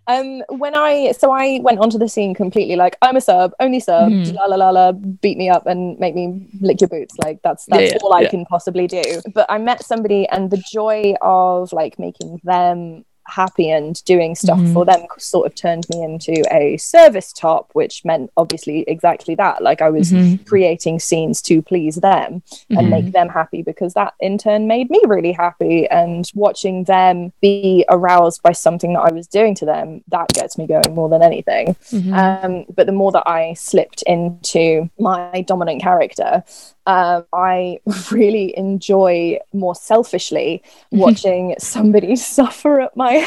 [0.07, 3.79] Um, when I so I went onto the scene completely like I'm a sub, only
[3.79, 4.33] sub, Mhm.
[4.33, 7.15] la la la la, beat me up and make me lick your boots.
[7.23, 8.29] Like that's that's yeah, all I yeah.
[8.29, 9.03] can possibly do.
[9.35, 14.57] But I met somebody and the joy of like making them happy and doing stuff
[14.57, 14.71] Mhm.
[14.73, 19.61] for them sort of turned me into a service top, which meant obviously exactly that.
[19.61, 20.45] Like I was Mhm.
[20.45, 22.89] creating scenes to please them and Mhm.
[22.89, 27.83] make them happy because that in turn made me really happy and watching them be
[27.89, 31.21] aroused by something that I was doing to them that gets me going more than
[31.21, 32.13] anything Mhm.
[32.45, 36.45] um, but the more that I slipped into my dominant character
[36.87, 37.79] um, I
[38.11, 43.19] really enjoy more selfishly watching somebody suffer at my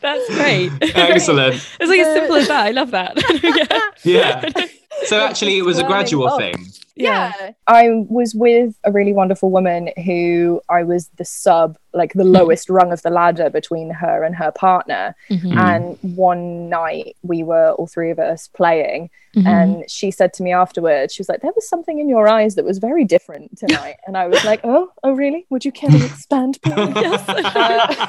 [0.00, 0.70] That's great.
[0.96, 2.66] excellent It's like as simple as that.
[2.66, 3.14] I love that.
[4.04, 4.48] yeah.
[4.54, 4.66] yeah
[5.06, 6.38] So actually, it was a gradual up.
[6.40, 6.66] thing.
[6.96, 7.32] yeah.
[7.66, 12.68] I was with a really wonderful woman who I was the sub, like the lowest
[12.68, 15.14] rung of the ladder between her and her partner.
[15.30, 15.52] Mhm.
[15.52, 15.56] Mm.
[16.02, 19.46] And one night we were all three of us playing, Mhm.
[19.46, 22.54] and she said to me afterwards, she was like, "There was something in your eyes
[22.56, 25.46] that was very different tonight." And I was like, "Oh, oh, really?
[25.50, 26.74] Would you care to expand, please?"
[27.56, 28.06] Uh,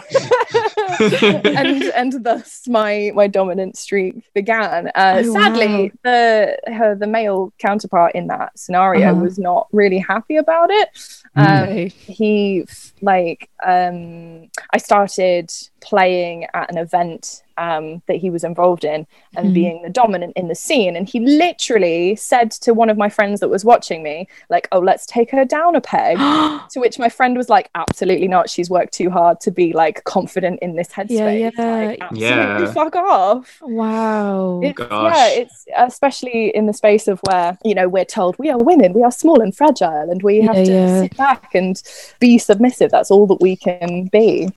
[1.45, 4.87] and and thus my my dominant streak began.
[4.95, 9.21] Uh, Oh, sadly, the her the male counterpart in that scenario Uh-huh.
[9.21, 10.89] was not really happy about it.
[11.35, 11.87] Um, Okay.
[12.07, 12.65] he
[13.01, 19.49] like um i started playing at an event um that he was involved in and
[19.49, 19.53] Mhm.
[19.53, 23.39] being the dominant in the scene and he literally said to one of my friends
[23.39, 26.17] that was watching me like oh let's take her down a peg
[26.71, 30.03] to which my friend was like absolutely not she's worked too hard to be like
[30.03, 31.85] confident in this headspace yeah.
[31.87, 32.21] like, absolutely
[32.65, 32.71] Yeah.
[32.73, 34.59] fuck off wow.
[34.63, 35.15] it's, gosh.
[35.15, 38.93] yeah, it's especially in the space of where you know we're told we are women,
[38.93, 41.01] we are small and fragile, and we have Yeah, to yeah.
[41.01, 41.81] sit back and
[42.19, 42.91] be submissive.
[42.91, 44.49] That's all that we can be.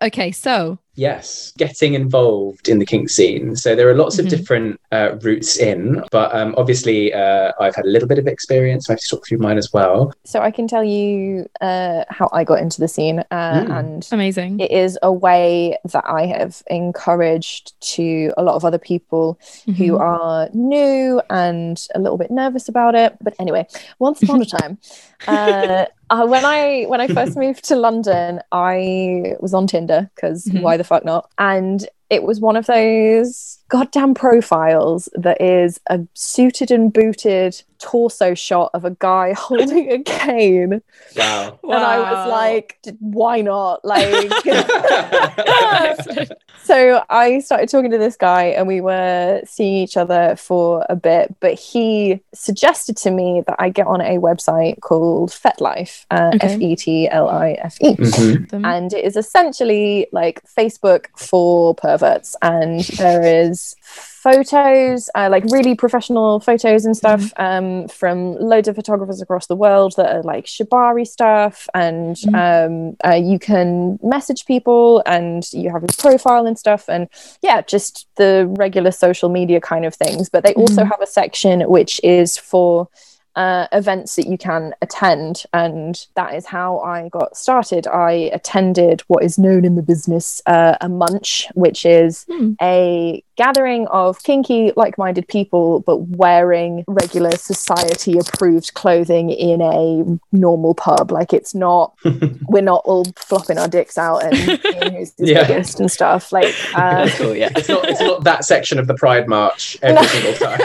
[0.00, 3.56] Okay, so Yes, getting involved in the kink scene.
[3.56, 4.18] So there are lots Mhm.
[4.20, 8.26] of different uh, routes in, but um, obviously uh, I've had a little bit of
[8.26, 8.90] experience.
[8.90, 10.12] I have to talk through mine as well.
[10.24, 13.78] So I can tell you uh, how I got into the scene, uh, Mm.
[13.78, 14.60] and amazing.
[14.60, 19.96] it is a way that I have encouraged to a lot of other people who
[19.96, 20.00] Mhm.
[20.00, 23.16] are new and a little bit nervous about it.
[23.22, 23.66] But anyway,
[23.98, 24.76] once upon a time,
[25.26, 30.44] uh, uh, when I when I first moved to London, I was on Tinder because
[30.46, 30.60] Mhm.
[30.60, 31.30] why the fuck not?
[31.38, 38.34] And it was one of those goddamn profiles that is a suited and booted torso
[38.34, 40.82] shot of a guy holding a cane,
[41.16, 41.58] Wow.
[41.62, 43.84] and I was like, why not?
[43.84, 44.30] Like.
[46.68, 46.74] Wow.
[46.74, 50.96] So I started talking to this guy and we were seeing each other for a
[50.96, 56.30] bit, but he suggested to me that I get on a website called FetLife, uh,
[56.34, 56.54] Okay.
[56.54, 57.94] F E T L I F E.
[57.96, 58.64] Mhm.
[58.64, 62.36] And it is essentially like Facebook for perverts.
[62.42, 63.74] And there is
[64.22, 69.56] photos, uh, like really professional photos and stuff um, from loads of photographers across the
[69.56, 71.68] world that are like shibari stuff.
[71.74, 76.88] And um, uh, you can message people and you have a profile and stuff.
[76.88, 77.08] And
[77.42, 80.28] yeah, just the regular social media kind of things.
[80.28, 80.90] But they also Mhm.
[80.92, 82.88] have a section which is for
[83.34, 85.44] uh, events that you can attend.
[85.54, 87.86] And that is how I got started.
[87.86, 92.52] I attended what is known in the business uh, a munch, which is Hmm.
[92.60, 100.18] a gathering of kinky, like minded people, but wearing regular society approved clothing in a
[100.36, 101.10] normal pub.
[101.10, 101.94] Like it's not,
[102.48, 105.46] we're not all flopping our dicks out and seeing who's the Yeah.
[105.46, 106.32] biggest and stuff.
[106.32, 107.34] Like, uh, cool.
[107.34, 107.88] Yeah, it's not.
[107.88, 110.08] It's not that section of the Pride March every No.
[110.08, 110.56] single time.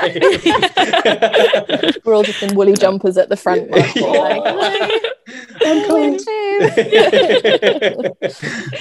[2.06, 3.70] we're all just in woolly jumpers at the front.
[3.72, 5.02] like, like, I'm cold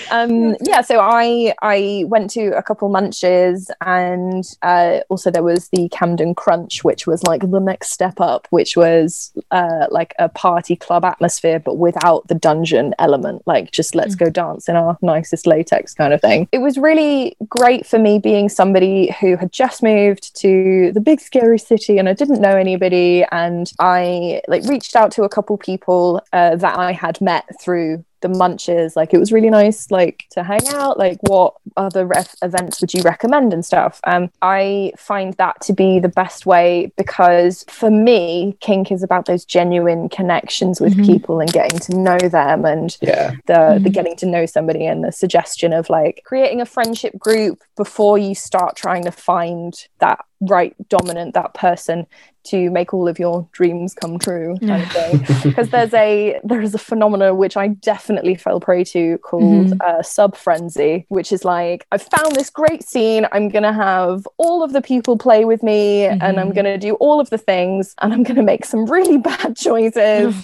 [0.11, 5.69] um yeah so i i went to a couple munches and uh also there was
[5.69, 10.29] the camden crunch which was like the next step up which was uh like a
[10.29, 14.97] party club atmosphere but without the dungeon element like just let's go dance in our
[15.03, 16.49] nicest latex kind of thing.
[16.53, 21.21] It was really great for me being somebody who had just moved to the big
[21.21, 25.57] scary city and i didn't know anybody and i like reached out to a couple
[25.57, 30.25] people uh, that i had met through the munches like it was really nice like
[30.31, 34.91] to hang out like what other ref- events would you recommend and stuff um i
[35.11, 40.09] find that to be the best way because for me kink is about those genuine
[40.09, 41.07] connections with Mhm.
[41.13, 43.33] people and getting to know them and yeah.
[43.51, 43.97] the the Mhm.
[43.99, 48.35] getting to know somebody and the suggestion of like creating a friendship group before you
[48.35, 49.71] start trying to find
[50.05, 52.07] that right dominant that person
[52.45, 56.75] to make all of your dreams come true kind of because there's a there is
[56.75, 59.81] a phenomenon which I definitely fell prey to called Mhm.
[59.85, 63.27] uh, sub frenzy, which is like I've found this great scene.
[63.33, 66.55] I'm gonna have all of the people play with me, and I'm Mhm.
[66.55, 70.35] gonna do all of the things, and I'm gonna make some really bad choices.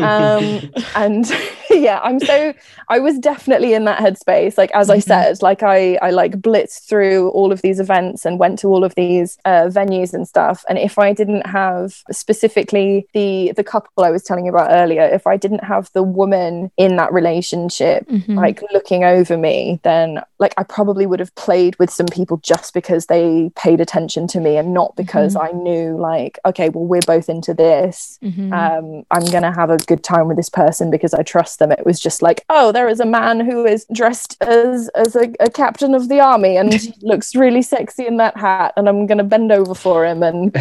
[0.00, 0.60] um,
[0.94, 1.30] and
[1.70, 2.52] yeah, I'm so
[2.88, 4.56] I was definitely in that headspace.
[4.58, 5.02] Like as I Mhm.
[5.02, 8.84] said, like I I like blitzed through all of these events and went to all
[8.84, 10.64] of these uh, venues and stuff.
[10.68, 15.02] And if I didn't have specifically the the couple I was telling you about earlier,
[15.02, 18.36] if I didn't have the woman in that relationship Mhm.
[18.36, 22.74] like looking over me, then like I probably would have played with some people just
[22.74, 27.00] because they paid attention to me and not because I knew like okay, well we're
[27.14, 28.52] both into this Mhm.
[28.52, 31.84] um, I'm gonna have a good time with this person because I trust them, it
[31.86, 35.50] was just like, oh, there is a man who is dressed as as a, a
[35.50, 36.68] captain of the army and
[37.02, 40.22] looks really sexy in that hat, and I'm gonna bend over for him.
[40.22, 40.50] And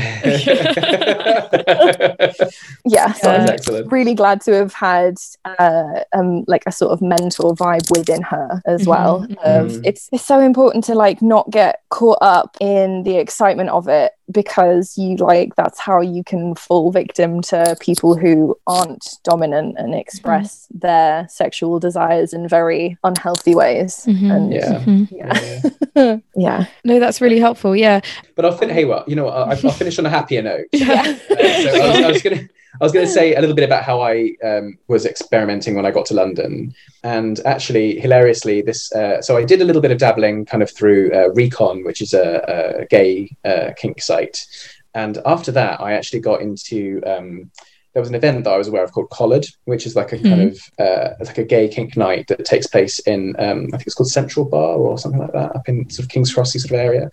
[2.86, 3.91] yeah, so Sounds I'm excellent.
[3.91, 5.15] really glad to have had
[5.45, 9.24] uh, um, like a sort of mentor vibe within her as Mhm, well.
[9.43, 9.82] Of mhm.
[9.84, 14.13] it's it's so important to like not get caught up in the excitement of it
[14.30, 19.95] because you like that's how you can fall victim to people who aren't dominant and
[19.95, 24.05] express their sexual desires in very unhealthy ways.
[24.05, 24.36] Mhm.
[24.36, 24.80] And Yeah.
[24.80, 25.07] Mhm.
[25.11, 25.61] yeah,
[25.95, 26.18] Yeah.
[26.36, 26.65] yeah.
[26.84, 27.74] No, that's really helpful.
[27.76, 28.01] Yeah.
[28.36, 29.34] But I'll fin- hey, well, you know what?
[29.34, 30.66] I'll, I'll finish on a happier note.
[30.74, 31.18] Yeah.
[31.30, 32.49] Uh, so I was, I was gonna
[32.80, 35.91] I was gonna say a little bit about how I um, was experimenting when I
[35.91, 38.91] got to London, and actually, hilariously, this.
[38.91, 42.01] Uh, so I did a little bit of dabbling, kind of through uh, Recon, which
[42.01, 44.45] is a, a gay uh, kink site,
[44.93, 47.01] and after that, I actually got into.
[47.05, 47.51] Um,
[47.93, 50.20] there was an event that I was aware of called Collared, which is like a
[50.20, 53.88] kind of uh, like a gay kink night that takes place in um, I think
[53.88, 56.74] it's called Central Bar or something like that up in sort of King's Crossy sort
[56.74, 57.10] of area.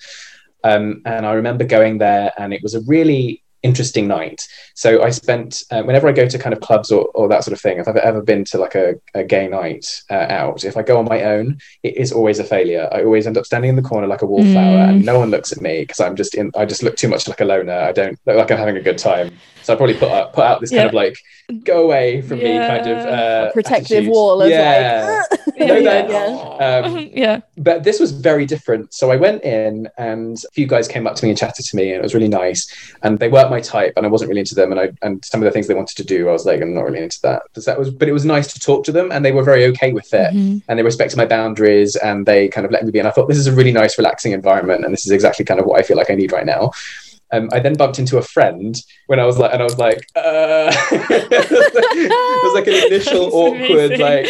[0.64, 4.42] Um, and I remember going there, and it was a really interesting night.
[4.74, 7.54] So I spent uh, whenever I go to kind of clubs or, or that sort
[7.54, 7.78] of thing.
[7.78, 10.98] If I've ever been to like a, a gay night uh, out, if I go
[10.98, 12.88] on my own, it is always a failure.
[12.92, 14.88] I always end up standing in the corner like a wallflower, Mm.
[14.90, 16.50] and no one looks at me because I'm just in.
[16.56, 17.72] I just look too much like a loner.
[17.72, 19.32] I don't look like I'm having a good time.
[19.64, 21.16] So I probably put out, put out this kind of like
[21.64, 24.10] go away from me kind of uh, Protective attitude.
[24.12, 25.24] wall of yeah.
[25.30, 27.40] like Yeah, No, yeah, um, yeah.
[27.56, 28.92] but this was very different.
[28.92, 31.76] So I went in, and a few guys came up to me and chatted to
[31.76, 32.66] me, and it was really nice.
[33.02, 34.70] And they weren't my type, and I wasn't really into them.
[34.72, 36.74] And I and some of the things they wanted to do, I was like, I'm
[36.74, 37.42] not really into that.
[37.48, 39.64] Because that was, but it was nice to talk to them, and they were very
[39.66, 40.62] okay with it, Mhm.
[40.68, 42.98] and they respected my boundaries, and they kind of let me be.
[42.98, 45.60] And I thought this is a really nice, relaxing environment, and this is exactly kind
[45.60, 46.72] of what I feel like I need right now.
[47.35, 48.76] Um, I then bumped into a friend
[49.07, 53.99] when I was like, and I was like, uh, it was like an initial awkward,
[53.99, 54.26] like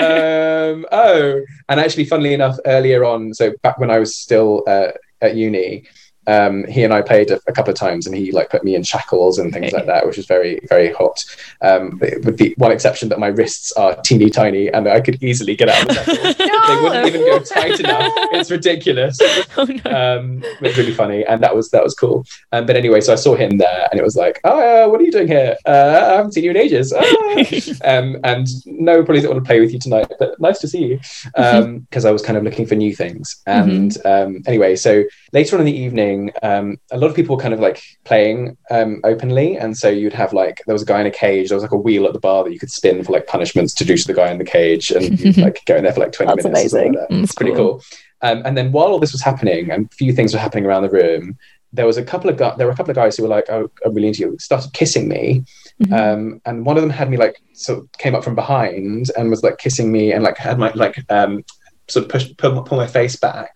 [0.00, 4.92] um, oh, and actually, funnily enough, earlier on, so back when I was still uh,
[5.20, 5.84] at uni,
[6.28, 8.74] um, he and I played a, a couple of times, and he like put me
[8.74, 11.24] in shackles and things like that, which was very, very hot.
[11.62, 15.56] Um, with the one exception that my wrists are teeny tiny, and I could easily
[15.56, 16.36] get out of the shackles.
[16.68, 18.12] they wouldn't even go tight enough.
[18.32, 19.18] It's ridiculous
[19.56, 20.18] oh no.
[20.18, 22.24] um, it was really funny, and that was that was cool.
[22.52, 25.00] Um, but anyway, so I saw him there, and it was like, "Oh, uh, what
[25.00, 25.56] are you doing here?
[25.66, 27.98] Uh, I haven't seen you in ages." Ah.
[27.98, 30.84] um, and no, probably don't want to play with you tonight, but nice to see
[30.84, 31.00] you
[31.34, 33.42] because I was kind of looking for new things.
[33.46, 37.42] And um, anyway, so later on in the evening, um, a lot of people were
[37.42, 41.00] kind of like playing um, openly, and so you'd have like there was a guy
[41.00, 41.48] in a cage.
[41.48, 43.72] There was like a wheel at the bar that you could spin for like punishments
[43.74, 46.00] to do to the guy in the cage, and you'd like go in there for
[46.00, 46.66] like twenty That's minutes.
[46.66, 47.00] or something amazing.
[47.00, 47.22] Like that.
[47.24, 47.74] It's pretty cool.
[47.74, 47.82] cool.
[48.22, 50.82] Um, and then while all this was happening, and a few things were happening around
[50.82, 51.36] the room,
[51.72, 53.46] there was a couple of gu- there were a couple of guys who were like,
[53.48, 55.44] "Oh, I'm really into you." Started kissing me,
[55.82, 55.92] Mhm.
[55.92, 59.30] um, and one of them had me like sort of came up from behind and
[59.30, 61.44] was like kissing me and like had my like um,
[61.88, 63.54] sort of push pull, pull my face back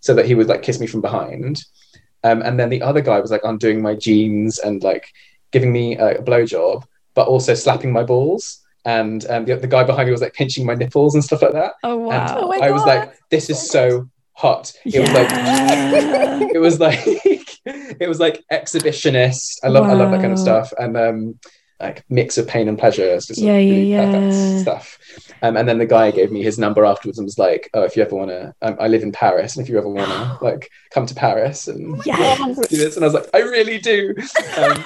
[0.00, 1.62] so that he would like kiss me from behind.
[2.24, 5.06] Um, and then the other guy was like undoing my jeans and like
[5.52, 8.60] giving me a, blowjob, but also slapping my balls.
[8.84, 11.52] And um, the, the guy behind me was like pinching my nipples and stuff like
[11.52, 11.74] that.
[11.84, 12.38] oh And wow.
[12.42, 12.88] Oh my I was God.
[12.88, 14.72] like, this is so hot.
[14.84, 15.28] It was like
[16.54, 17.00] it was like
[17.64, 19.58] it was like exhibitionist.
[19.62, 20.72] I love I love that kind of stuff.
[20.78, 21.38] And um
[21.80, 23.02] like mix of pain and pleasure.
[23.04, 24.58] It's just Yeah, really yeah, perfect yeah.
[24.58, 24.98] stuff.
[25.42, 27.96] Um, and then the guy gave me his number afterwards and was like, "Oh, if
[27.96, 30.38] you ever want to, um, I live in Paris, and if you ever want to,
[30.44, 32.68] like, come to Paris and Yes.
[32.68, 34.14] do this." And I was like, "I really do."
[34.56, 34.84] Um,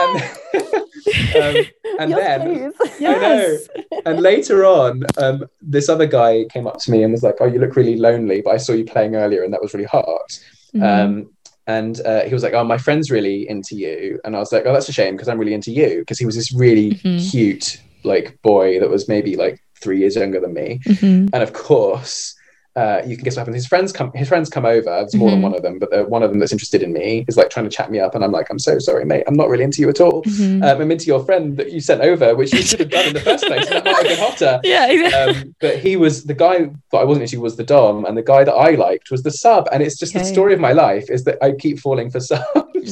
[0.00, 0.22] and
[1.36, 1.56] um,
[1.98, 2.72] and Yes, then.
[3.00, 3.68] Yes.
[4.04, 7.46] and later on, um, this other guy came up to me and was like, "Oh,
[7.46, 10.38] you look really lonely, but I saw you playing earlier, and that was really hot."
[10.74, 11.26] Mhm.
[11.66, 14.64] And uh, he was like, "Oh, my friend's really into you," and I was like,
[14.66, 17.30] "Oh, that's a shame because I'm really into you." Because he was this really Mhm.
[17.30, 21.30] cute like boy that was maybe like three years younger than me, Mhm.
[21.32, 22.35] and of course.
[22.76, 23.56] Uh, you can guess what happens.
[23.56, 24.12] His friends come.
[24.14, 24.82] His friends come over.
[24.90, 25.44] There's more than Mhm.
[25.44, 27.64] one of them, but the, one of them that's interested in me is like trying
[27.64, 29.24] to chat me up, and I'm like, "I'm so sorry, mate.
[29.26, 30.22] I'm not really into you at all.
[30.24, 30.62] Mhm.
[30.62, 33.14] Um, I'm into your friend that you sent over, which you should have done in
[33.14, 33.66] the first place.
[33.70, 34.88] That might have been hotter." yeah.
[34.90, 35.40] exactly.
[35.48, 38.22] um, but he was the guy that I wasn't into was the dom, and the
[38.22, 39.68] guy that I liked was the sub.
[39.72, 42.44] And it's just the story of my life is that I keep falling for subs.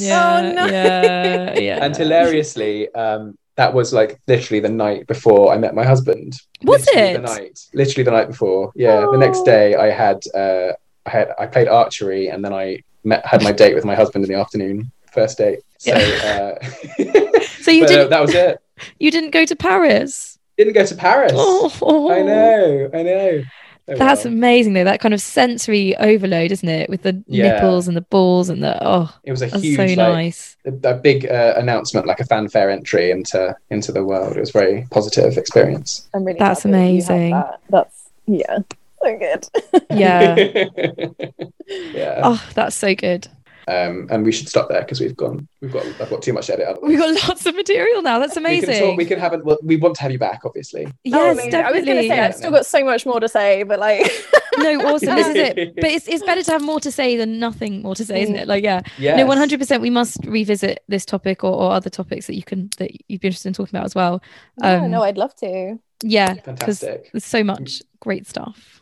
[0.09, 0.41] yeah.
[0.43, 0.67] Oh, no.
[0.67, 1.59] Yeah.
[1.59, 1.85] Yeah.
[1.85, 6.35] and hilariously, um, that was like literally the night before I met my husband.
[6.63, 7.15] Was Literally it?
[7.15, 7.61] the night?
[7.73, 8.73] Literally the night before.
[8.75, 9.01] Yeah.
[9.13, 9.45] The next Oh.
[9.45, 10.73] day, I had uh,
[11.07, 14.25] I had I played archery, and then I met had my date with my husband
[14.25, 14.91] in the afternoon.
[15.13, 15.61] First date.
[15.79, 16.55] So, uh,
[17.61, 18.11] So you but, uh, didn't.
[18.11, 18.59] that was it.
[18.99, 20.39] you didn't go to Paris.
[20.59, 21.33] Didn't go to Paris.
[21.35, 22.11] Oh.
[22.11, 22.91] I know.
[22.93, 23.43] I know.
[23.87, 24.33] Oh, That's well.
[24.33, 24.85] amazing though.
[24.85, 26.89] That kind of sensory overload, isn't it?
[26.89, 27.53] With the Yeah.
[27.55, 30.57] nipples and the balls and the oh, it was a huge so like, nice.
[30.65, 34.37] a, a big uh, announcement, like a fanfare entry into into the world.
[34.37, 36.09] It was a very positive experience.
[36.15, 37.31] I'm really That's happy that amazing.
[37.33, 37.61] that.
[37.69, 38.59] That's yeah,
[39.03, 39.49] so good.
[39.91, 40.35] Yeah.
[41.69, 42.21] yeah.
[42.25, 43.29] Oh, that's so good.
[43.67, 45.49] Um, and we should stop there because we've gone.
[45.61, 45.87] We've got.
[46.01, 46.67] I've got too much to edit.
[46.69, 46.89] Otherwise.
[46.89, 48.19] We've got lots of material now.
[48.19, 48.71] That's We amazing.
[48.71, 48.97] can talk.
[48.97, 49.45] We can have it.
[49.45, 50.87] Well, we want to have you back, obviously.
[51.05, 51.55] yes, Oh, amazing.
[51.55, 51.85] I was definitely.
[51.87, 52.27] going to say yeah.
[52.27, 54.03] I've still got so much more to say, but like,
[54.59, 55.17] No, awesome.
[55.17, 55.75] This is it.
[55.77, 58.37] But it's, it's better to have more to say than nothing more to say, isn't
[58.37, 58.47] it?
[58.47, 58.83] Like, yeah.
[58.99, 59.17] Yeah.
[59.17, 59.83] No, one hundred percent.
[59.83, 63.29] We must revisit this topic or, or other topics that you can that you'd be
[63.29, 64.23] interested in talking about as well.
[64.61, 65.79] yeah, Um, no, I'd love to.
[66.03, 67.11] Yeah, because Fantastic.
[67.13, 68.74] there's so much great stuff.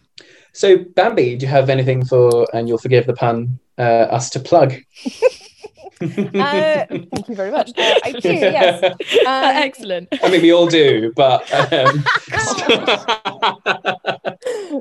[0.53, 4.41] So, Bambi, do you have anything for, and you'll forgive the pun, uh, us to
[4.41, 4.75] plug?
[6.03, 7.71] Uh, thank you very much.
[7.79, 8.83] Uh, I do, yes.
[8.83, 8.97] Um,
[9.27, 10.09] Excellent.
[10.23, 12.05] I mean, we all do, but um,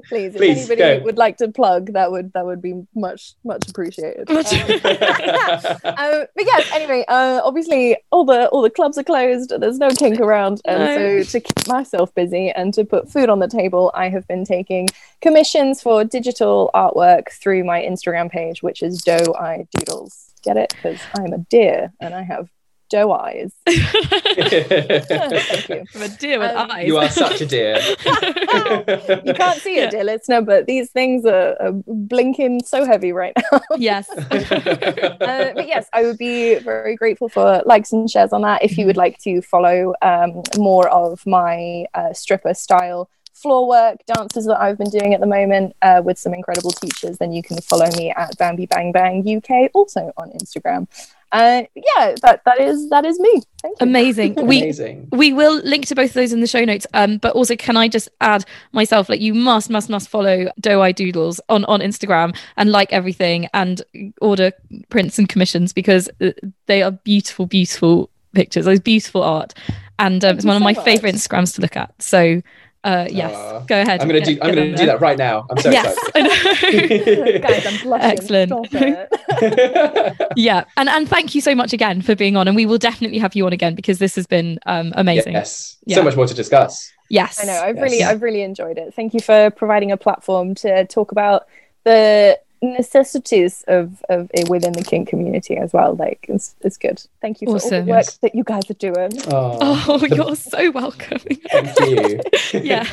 [0.08, 1.00] please, if Please, anybody go.
[1.04, 4.30] would like to plug, that would that would be much much appreciated.
[4.30, 4.62] Much- Um,
[6.36, 9.54] but yes, anyway, uh, obviously all the all the clubs are closed.
[9.60, 11.22] There's no kink around, and No.
[11.24, 14.46] so to keep myself busy and to put food on the table, I have been
[14.46, 14.88] taking
[15.22, 20.31] commissions for digital artwork through my Instagram page, which is Doe Eye Doodles.
[20.44, 20.74] Get it?
[20.76, 22.48] Because I'm a deer and I have
[22.90, 23.54] doe eyes.
[23.66, 25.84] Thank you.
[25.96, 26.88] I'm a deer with Um, eyes.
[26.88, 27.80] you are such a deer.
[29.26, 29.84] You can't see Yeah.
[29.86, 33.60] it, dear listener, but these things are, are blinking so heavy right now.
[33.78, 34.10] yes.
[34.18, 38.64] uh, but yes, I would be very grateful for likes and shares on that.
[38.64, 43.10] If you would like to follow um, more of my uh, stripper style
[43.42, 47.18] floor work dances that I've been doing at the moment uh, with some incredible teachers,
[47.18, 50.88] then you can follow me at Bambi Bang Bang UK, also on Instagram.
[51.32, 53.42] Uh, yeah, that that is that is me.
[53.62, 53.88] Thank you.
[53.88, 54.36] Amazing.
[54.42, 55.08] We Amazing.
[55.12, 56.86] we will link to both of those in the show notes.
[56.94, 59.08] Um, but also, can I just add myself?
[59.08, 63.48] Like, you must, must, must follow Doe Eye Doodles on on Instagram and like everything
[63.54, 63.82] and
[64.22, 64.52] order
[64.90, 66.32] prints and commissions because uh,
[66.66, 68.66] they are beautiful, beautiful pictures.
[68.66, 69.54] Those beautiful art,
[70.00, 70.84] and um, it's you one of my much.
[70.84, 71.94] favorite Instagrams to look at.
[72.02, 72.42] So,
[72.84, 73.60] uh, yes, Aw.
[73.62, 74.02] go ahead.
[74.02, 74.32] I'm gonna Get- do.
[74.42, 74.86] I'm get gonna on do there.
[74.88, 75.46] that right now.
[75.50, 77.38] I'm so Yes, excited.
[77.38, 77.38] I.
[77.48, 78.10] Guys, I'm blushing.
[78.12, 78.68] Excellent.
[80.36, 83.18] Yeah, and and thank you so much again for being on, and we will definitely
[83.20, 85.34] have you on again because this has been um, amazing.
[85.34, 85.78] yes.
[85.86, 85.98] Yeah.
[85.98, 86.92] So much more to discuss.
[87.10, 87.62] Yes, I know.
[87.62, 87.84] I've Yes.
[87.84, 88.94] really, I've really enjoyed it.
[88.94, 91.48] Thank you for providing a platform to talk about
[91.84, 95.96] the necessities of of it within the kink community as well.
[95.96, 97.02] Like, it's, it's good.
[97.22, 98.18] Thank you for all the work Yes.
[98.18, 99.12] that you guys are doing.
[99.32, 99.58] Oh,
[99.88, 101.18] Oh, the- you're so welcome.
[101.52, 102.20] Thank you.
[102.62, 102.88] yeah.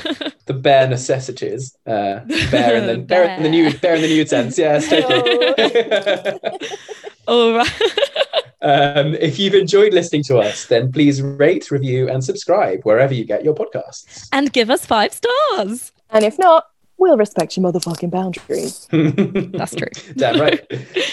[0.47, 1.77] the bare necessities.
[1.87, 4.57] Uh, bare in the bare in the nude, bare in the nude sense.
[4.59, 6.59] Yes, totally.
[7.27, 7.83] All right.
[8.63, 13.25] um, if you've enjoyed listening to us, then please rate, review, and subscribe wherever you
[13.25, 14.29] get your podcasts.
[14.33, 15.93] and give us five stars.
[16.11, 16.69] And if not,
[16.99, 18.87] we'll respect your motherfucking boundaries.
[19.57, 19.89] That's true.
[20.17, 20.67] Damn right.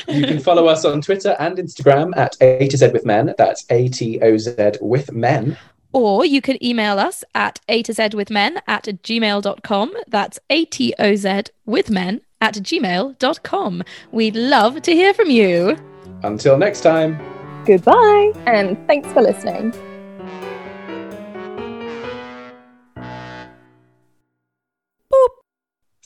[0.07, 3.33] You can follow us on Twitter and Instagram at A to Z with men.
[3.37, 5.57] That's A T O Z with men.
[5.95, 9.93] Or you can email us at a to z with men at gmail.com.
[10.09, 13.83] That's A T O Z with men at gmail.com.
[14.11, 15.77] We'd love to hear from you.
[16.23, 17.17] Until next time.
[17.65, 19.73] Goodbye, and thanks for listening.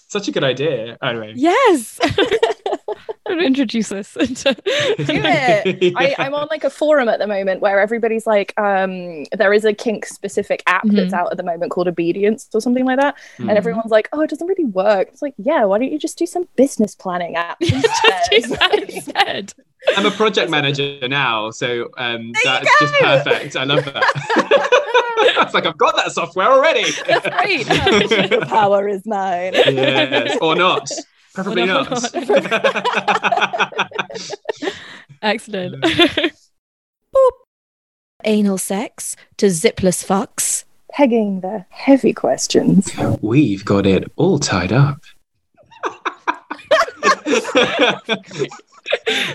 [0.09, 0.97] Such a good idea.
[1.01, 1.33] Anyway.
[1.35, 1.99] Yes.
[3.27, 4.15] I'm to introduce this.
[4.19, 4.63] into- Do
[5.07, 5.93] it.
[5.97, 9.65] I, I'm on like a forum at the moment where everybody's like, um, there is
[9.65, 11.17] a kink specific app that's Mhm.
[11.17, 13.15] out at the moment called Obedience or something like that.
[13.37, 13.49] Hmm.
[13.49, 15.09] And everyone's like, oh, it doesn't really work.
[15.09, 17.59] It's like, yeah, why don't you just do some business planning app?
[17.61, 19.53] Just do that instead.
[19.95, 23.55] I'm a project manager now, so um, that's just perfect.
[23.55, 24.03] I love that.
[25.41, 26.91] it's like I've got that software already.
[27.07, 27.65] That's great.
[28.29, 29.53] the power is mine.
[29.53, 30.89] yes, or not.
[31.33, 31.89] Preferably Or not.
[31.91, 32.13] not.
[35.21, 35.81] Excellent.
[35.83, 36.31] Boop.
[38.25, 40.65] Anal sex to zipless fucks.
[40.91, 42.91] Pegging the heavy questions.
[43.21, 45.01] We've got it all tied up.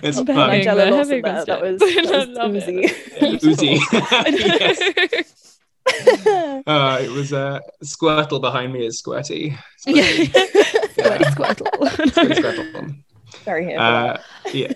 [0.03, 0.51] It's I'm fun.
[0.51, 1.45] Pegging Nigella the Lawson heavy there.
[1.45, 2.09] That was, questions.
[2.11, 2.81] that I was love oozy.
[2.83, 3.41] it.
[3.43, 5.35] Uzi.
[6.67, 9.55] Uh, it was uh, Squirtle behind me is Squirty.
[9.87, 10.03] Yeah.
[10.03, 11.19] Yeah.
[11.31, 11.69] Squirtle.
[11.69, 12.97] Squirty Squirtle.
[13.45, 13.79] Very here.
[13.79, 14.19] Uh,
[14.51, 14.73] yeah.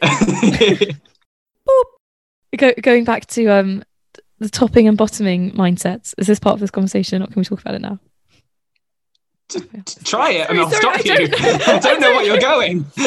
[2.58, 3.82] Go, going back to um
[4.38, 6.14] the topping and bottoming mindsets.
[6.18, 7.98] Is this part of this conversation, or can we talk about it now?
[10.04, 11.28] Try it and I'll Sorry, stop I you.
[11.28, 12.84] don't- I don't know what you're going.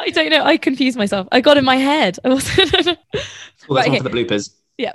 [0.00, 0.44] I don't know.
[0.44, 1.28] I confused myself.
[1.32, 2.18] I got in my head.
[2.24, 2.72] I wasn't.
[2.74, 4.50] Well, that's Right, one for the bloopers.
[4.78, 4.92] yeah.